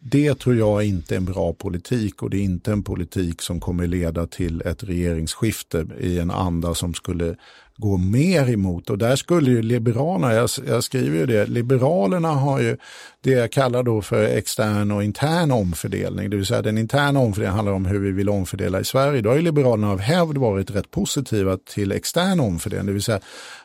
[0.00, 3.60] Det tror jag inte är en bra politik och det är inte en politik som
[3.60, 7.36] kommer leda till ett regeringsskifte i en anda som skulle
[7.76, 8.90] går mer emot.
[8.90, 12.76] Och där skulle ju Liberalerna, jag, jag, skriver ju det, Liberalerna har ju
[13.20, 16.30] det jag kallar då för extern och intern omfördelning.
[16.30, 19.20] Det vill säga den interna omfördelningen handlar om hur vi vill omfördela i Sverige.
[19.20, 22.86] Då har ju Liberalerna av hävd varit rätt positiva till extern omfördelning.
[22.86, 23.20] Det vill säga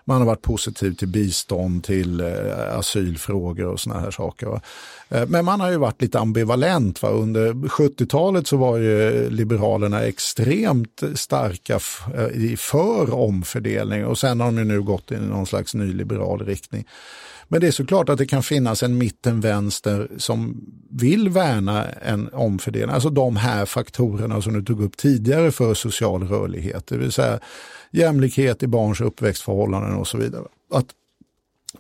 [0.10, 4.48] man har varit positiv till bistånd, till eh, asylfrågor och sådana här saker.
[4.48, 4.62] Va?
[5.10, 7.02] Eh, men man har ju varit lite ambivalent.
[7.02, 7.10] Va?
[7.10, 14.64] Under 70-talet så var ju Liberalerna extremt starka eh, för omfördelning och sen har de
[14.64, 16.88] nu gått i någon slags nyliberal riktning.
[17.48, 22.94] Men det är såklart att det kan finnas en mitten-vänster som vill värna en omfördelning.
[22.94, 27.40] Alltså de här faktorerna som du tog upp tidigare för social rörlighet, det vill säga
[27.92, 30.44] jämlikhet i barns uppväxtförhållanden och så vidare.
[30.74, 30.86] Att,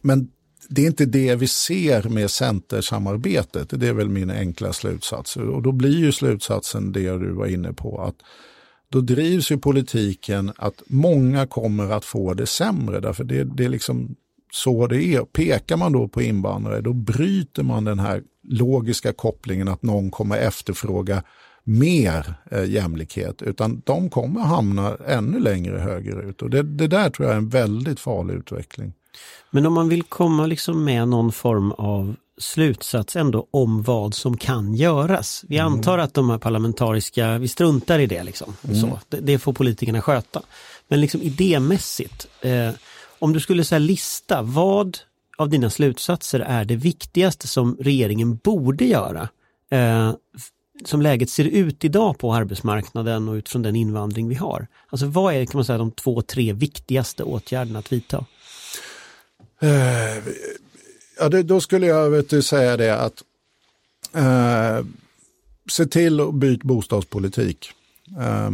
[0.01, 0.29] men
[0.69, 3.79] det är inte det vi ser med centersamarbetet.
[3.79, 5.37] Det är väl min enkla slutsats.
[5.37, 8.01] Och då blir ju slutsatsen det du var inne på.
[8.01, 8.15] att
[8.91, 12.99] då drivs ju politiken att många kommer att få det sämre.
[12.99, 14.15] Därför det, det är liksom
[14.51, 15.21] så det är.
[15.21, 20.37] Pekar man då på invandrare då bryter man den här logiska kopplingen att någon kommer
[20.37, 21.23] efterfråga
[21.63, 27.27] mer eh, jämlikhet utan de kommer hamna ännu längre högerut och det, det där tror
[27.27, 28.93] jag är en väldigt farlig utveckling.
[29.51, 34.37] Men om man vill komma liksom med någon form av slutsats ändå om vad som
[34.37, 35.45] kan göras.
[35.47, 35.73] Vi mm.
[35.73, 38.55] antar att de här parlamentariska, vi struntar i det liksom.
[38.63, 38.81] Mm.
[38.81, 40.41] Så, det, det, får politikerna sköta.
[40.87, 42.69] Men liksom idémässigt, eh,
[43.19, 44.97] om du skulle säga lista, vad
[45.37, 49.29] av dina slutsatser är det viktigaste som regeringen borde göra
[49.71, 50.13] eh,
[50.85, 54.67] som läget ser ut idag på arbetsmarknaden och utifrån den invandring vi har?
[54.89, 58.25] Alltså vad är kan man säga, de två, tre viktigaste åtgärderna att vidta?
[59.59, 60.23] Eh,
[61.19, 63.23] ja, det, då skulle jag vet du, säga det att
[64.13, 64.85] eh,
[65.69, 67.71] se till att byta bostadspolitik.
[68.19, 68.49] Eh,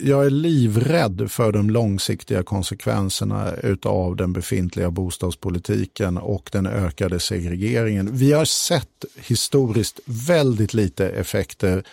[0.00, 3.52] jag är livrädd för de långsiktiga konsekvenserna
[3.84, 8.08] av den befintliga bostadspolitiken och den ökade segregeringen.
[8.12, 11.84] Vi har sett historiskt väldigt lite effekter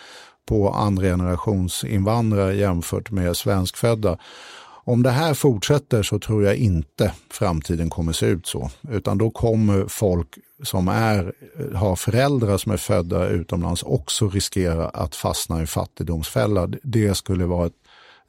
[0.46, 4.18] på andra generations invandrare jämfört med svenskfödda.
[4.84, 9.30] Om det här fortsätter så tror jag inte framtiden kommer se ut så, utan då
[9.30, 11.32] kommer folk som är,
[11.74, 16.66] har föräldrar som är födda utomlands också riskera att fastna i fattigdomsfälla.
[16.82, 17.72] Det skulle vara ett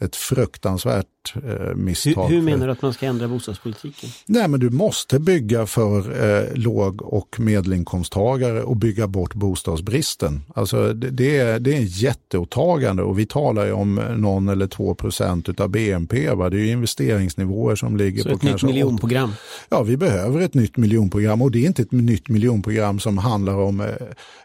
[0.01, 2.27] ett fruktansvärt eh, misstag.
[2.27, 4.09] Hur, hur, menar du att man ska ändra bostadspolitiken?
[4.25, 10.41] Nej, men du måste bygga för eh, låg och medelinkomsttagare och bygga bort bostadsbristen.
[10.55, 14.67] Alltså, det, det, är, det är en jätteåtagande och vi talar ju om någon eller
[14.67, 16.29] två procent av BNP.
[16.29, 16.49] Va?
[16.49, 19.31] Det är investeringsnivåer som ligger Så på ett nytt miljonprogram?
[19.69, 23.55] Ja, vi behöver ett nytt miljonprogram och det är inte ett nytt miljonprogram som handlar
[23.55, 23.87] om eh,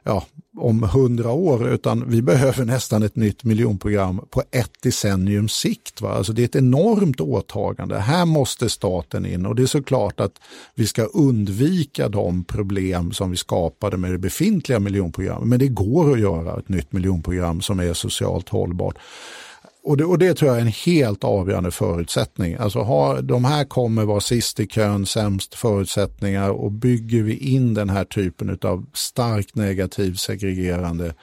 [0.04, 0.24] ja,
[0.56, 6.00] om hundra år utan vi behöver nästan ett nytt miljonprogram på ett decennium sikt.
[6.00, 6.12] Va?
[6.12, 7.98] Alltså det är ett enormt åtagande.
[7.98, 10.40] Här måste staten in och det är såklart att
[10.74, 15.48] vi ska undvika de problem som vi skapade med det befintliga miljonprogrammet.
[15.48, 18.98] Men det går att göra ett nytt miljonprogram som är socialt hållbart.
[19.84, 22.54] Och det, och det, tror jag är en helt avgörande förutsättning.
[22.54, 27.74] Alltså har, de här kommer vara sist i kön, sämst förutsättningar och bygger vi in
[27.74, 31.14] den här typen av starkt negativ segregerande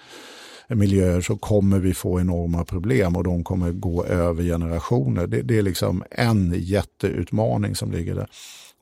[0.76, 5.28] miljöer så kommer vi få enorma problem och de kommer gå över generationer.
[5.28, 8.28] Det, det är liksom en jätteutmaning som ligger där.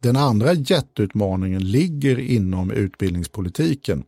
[0.02, 4.04] Den andra jätteutmaningen ligger inom utbildningspolitiken.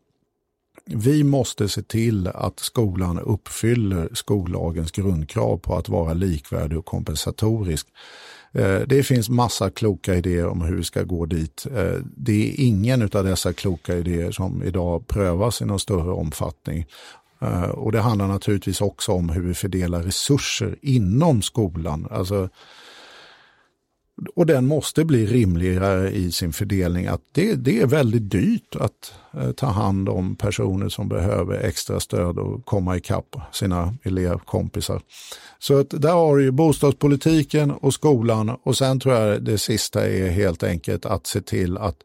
[0.86, 7.88] Vi måste se till att skolan uppfyller skollagens grundkrav på att vara likvärdig och kompensatorisk.
[8.52, 11.66] Eh, det finns massa kloka idéer om hur vi ska gå dit.
[11.76, 16.86] Eh, det är ingen av dessa kloka idéer som idag prövas i någon större omfattning.
[17.44, 22.08] Eh, och det handlar naturligtvis också om hur vi fördelar resurser inom skolan.
[22.12, 22.50] Alltså,
[24.36, 27.08] och den måste bli rimligare i sin fördelning.
[27.08, 32.00] Att det, det är väldigt dyrt att eh, ta hand om personer som behöver extra
[32.00, 35.02] stöd och komma ikapp sina elevkompisar.
[35.60, 40.08] Så att där har du ju bostadspolitiken och skolan och sen tror jag det sista
[40.08, 41.98] är helt enkelt att se till att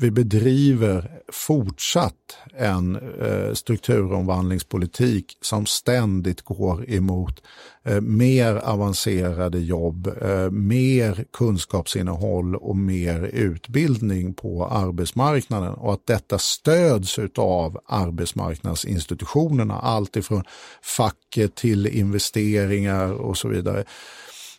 [0.00, 7.42] vi bedriver fortsatt en eh, strukturomvandlingspolitik som ständigt går emot
[7.84, 16.38] eh, mer avancerade jobb, eh, mer kunskapsinnehåll och mer utbildning på arbetsmarknaden och att detta
[16.38, 20.44] stöds av arbetsmarknadsinstitutionerna, alltifrån
[20.82, 23.84] facket till investeringar och så vidare.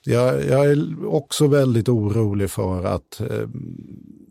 [0.04, 3.48] Jag, jag, är också väldigt orolig för att eh,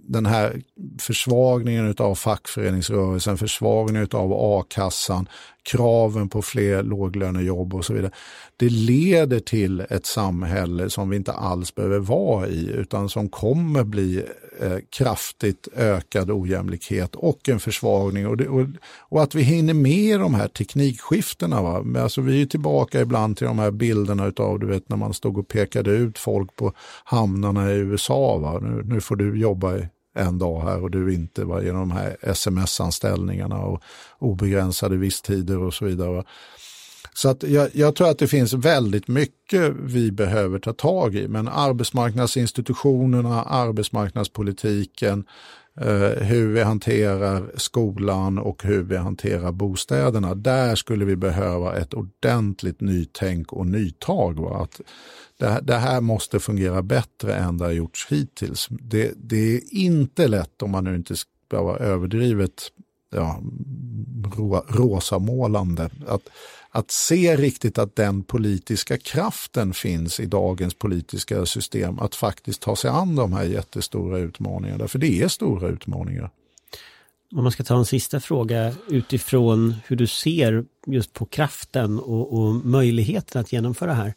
[0.08, 0.62] den här
[0.98, 5.28] försvagningen av fackföreningsrörelsen, försvagningen av a-kassan,
[5.62, 8.10] kraven på fler låglönejobb och så vidare.
[8.56, 13.84] Det leder till ett samhälle som vi inte alls behöver vara i utan som kommer
[13.84, 14.24] bli
[14.60, 18.66] eh, kraftigt ökad ojämlikhet och en försvagning och, det, och,
[18.98, 21.62] och, att vi hinner med de här teknikskiftena.
[21.62, 22.02] Va?
[22.02, 25.38] Alltså, vi är tillbaka ibland till de här bilderna av du vet när man stod
[25.38, 26.72] och pekade ut folk på
[27.04, 28.38] hamnarna i USA.
[28.38, 28.58] Va?
[28.62, 31.90] Nu, nu får du jobba i en dag här och du inte, va, genom de
[31.90, 33.82] här sms-anställningarna och
[34.18, 36.10] obegränsade visstider och så vidare.
[36.10, 36.24] Va.
[37.14, 41.28] Så att jag, jag, tror att det finns väldigt mycket vi behöver ta tag i,
[41.28, 45.24] men arbetsmarknadsinstitutionerna, arbetsmarknadspolitiken,
[45.80, 50.34] Eh, hur vi hanterar skolan och hur vi hanterar bostäderna.
[50.34, 54.38] Där skulle vi behöva ett ordentligt nytänk och nytag.
[54.38, 54.62] Va?
[54.62, 54.80] Att
[55.38, 58.68] det, det, här måste fungera bättre än det har gjorts hittills.
[58.70, 62.72] Det, det är inte lätt om man nu inte ska vara överdrivet
[63.10, 63.40] ja,
[64.36, 65.90] rå, rosamålande.
[66.06, 66.28] Att,
[66.78, 72.76] att se riktigt att den politiska kraften finns i dagens politiska system att faktiskt ta
[72.76, 74.88] sig an de här jättestora utmaningarna.
[74.88, 76.30] För det är stora utmaningar.
[77.34, 82.38] Om man ska ta en sista fråga utifrån hur du ser just på kraften och,
[82.38, 84.14] och möjligheten att genomföra det här.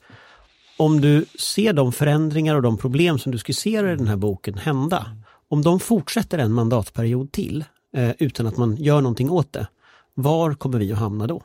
[0.78, 4.58] Om du ser de förändringar och de problem som du skisserar i den här boken
[4.58, 9.68] hända, om de fortsätter en mandatperiod till eh, utan att man gör någonting åt det,
[10.14, 11.42] var kommer vi att hamna då?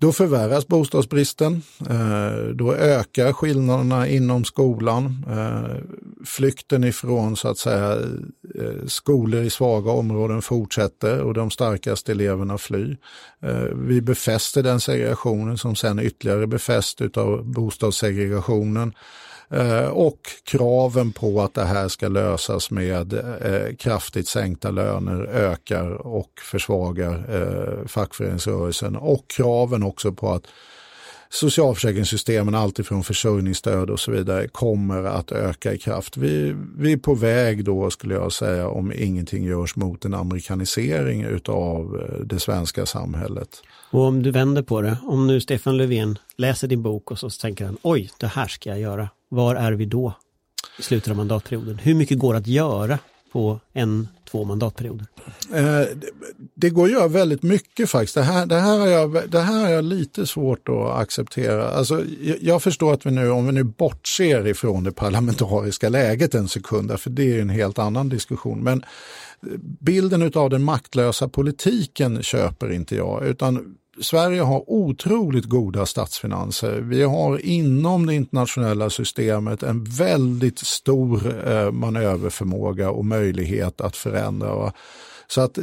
[0.00, 5.24] Då förvärras bostadsbristen, eh, då ökar skillnaderna inom skolan.
[5.28, 5.76] Eh,
[6.26, 7.92] flykten ifrån så att säga
[8.54, 12.96] eh, skolor i svaga områden fortsätter och de starkaste eleverna flyr.
[13.74, 18.92] Vi befäster den segregationen som sen ytterligare befäst av bostadssegregationen.
[19.50, 26.06] Eh, och kraven på att det här ska lösas med eh, kraftigt sänkta löner ökar
[26.06, 28.96] och försvagar eh, fackföreningsrörelsen.
[28.96, 30.46] Och kraven också på att
[31.30, 36.16] socialförsäkringssystemen, alltifrån försörjningsstöd och så vidare, kommer att öka i kraft.
[36.16, 41.26] Vi, vi är på väg då, skulle jag säga, om ingenting görs mot en amerikanisering
[41.48, 43.62] av eh, det svenska samhället.
[43.90, 47.30] Och om du vänder på det, om nu Stefan Löfven läser din bok och så
[47.30, 49.08] tänker han, oj, det här ska jag göra.
[49.28, 50.12] Var är vi då
[50.78, 51.78] i slutet av mandatperioden?
[51.78, 52.98] Hur mycket går att göra
[53.32, 55.06] på en, två mandatperioder?
[55.54, 55.86] Eh,
[56.54, 58.14] det går att göra väldigt mycket faktiskt.
[58.14, 61.68] Det här, det här, har, jag, det här har jag lite svårt att acceptera.
[61.68, 66.34] Alltså, jag, jag förstår att vi nu, om vi nu bortser ifrån det parlamentariska läget
[66.34, 68.64] en sekund, för det är en helt annan diskussion.
[68.64, 68.84] Men
[69.42, 76.80] eh, bilden av den maktlösa politiken köper inte jag, utan Sverige har otroligt goda statsfinanser.
[76.80, 84.72] Vi har inom det internationella systemet en väldigt stor eh, manöverförmåga och möjlighet att förändra.
[85.30, 85.58] Så att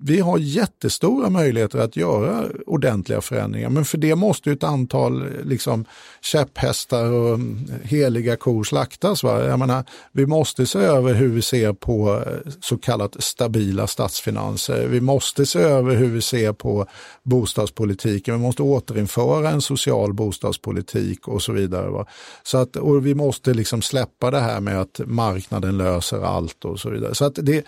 [0.00, 3.70] vi har jättestora möjligheter att göra ordentliga förändringar.
[3.70, 5.84] Men för det måste ett antal liksom,
[6.20, 9.22] käpphästar och mm, heliga kor slaktas.
[9.22, 9.44] Va?
[9.44, 14.86] Jag menar, vi måste se över hur vi ser på eh, så kallat stabila statsfinanser.
[14.86, 16.86] Vi måste se över hur vi ser på
[17.22, 18.34] bostadspolitiken.
[18.34, 21.90] Vi måste återinföra en social bostadspolitik och så vidare.
[21.90, 22.06] Va?
[22.42, 26.80] Så att, och vi måste liksom släppa det här med att marknaden löser allt och
[26.80, 27.14] så vidare.
[27.14, 27.64] Så att det,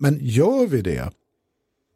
[0.00, 1.10] men gör vi det,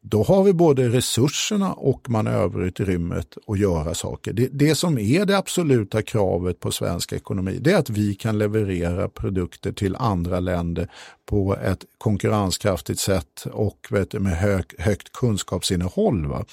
[0.00, 4.32] då har vi både resurserna och manöverutrymmet att göra saker.
[4.32, 8.38] Det, det, som är det absoluta kravet på svensk ekonomi, det är att vi kan
[8.38, 10.88] leverera produkter till andra länder
[11.26, 16.26] på ett konkurrenskraftigt sätt och vet, med hög, högt kunskapsinnehåll.
[16.26, 16.44] Va?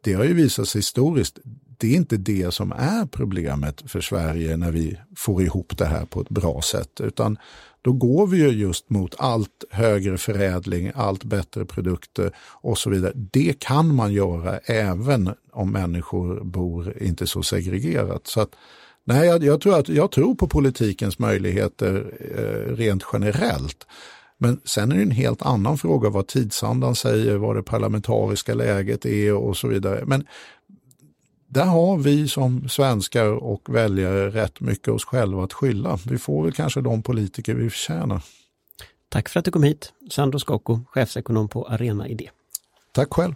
[0.00, 1.38] det har ju visat sig historiskt,
[1.84, 6.04] det är inte det som är problemet för Sverige när vi får ihop det här
[6.04, 7.38] på ett bra sätt, utan
[7.82, 13.12] då går vi ju just mot allt högre förädling, allt bättre produkter och så vidare.
[13.14, 18.26] Det kan man göra även om människor bor inte så segregerat.
[18.26, 18.50] Så att,
[19.04, 23.86] nej, jag, jag, tror att, jag tror på politikens möjligheter eh, rent generellt.
[24.38, 29.06] Men sen är det en helt annan fråga vad tidsandan säger, vad det parlamentariska läget
[29.06, 30.04] är och så vidare.
[30.06, 30.24] Men
[31.54, 35.98] där har vi som svenskar och väljare rätt mycket oss själva att skylla.
[36.06, 38.22] Vi får väl kanske de politiker vi förtjänar.
[39.08, 42.30] Tack för att du kom hit, Sandro Scocco, chefsekonom på Arena Idé.
[42.92, 43.34] Tack själv.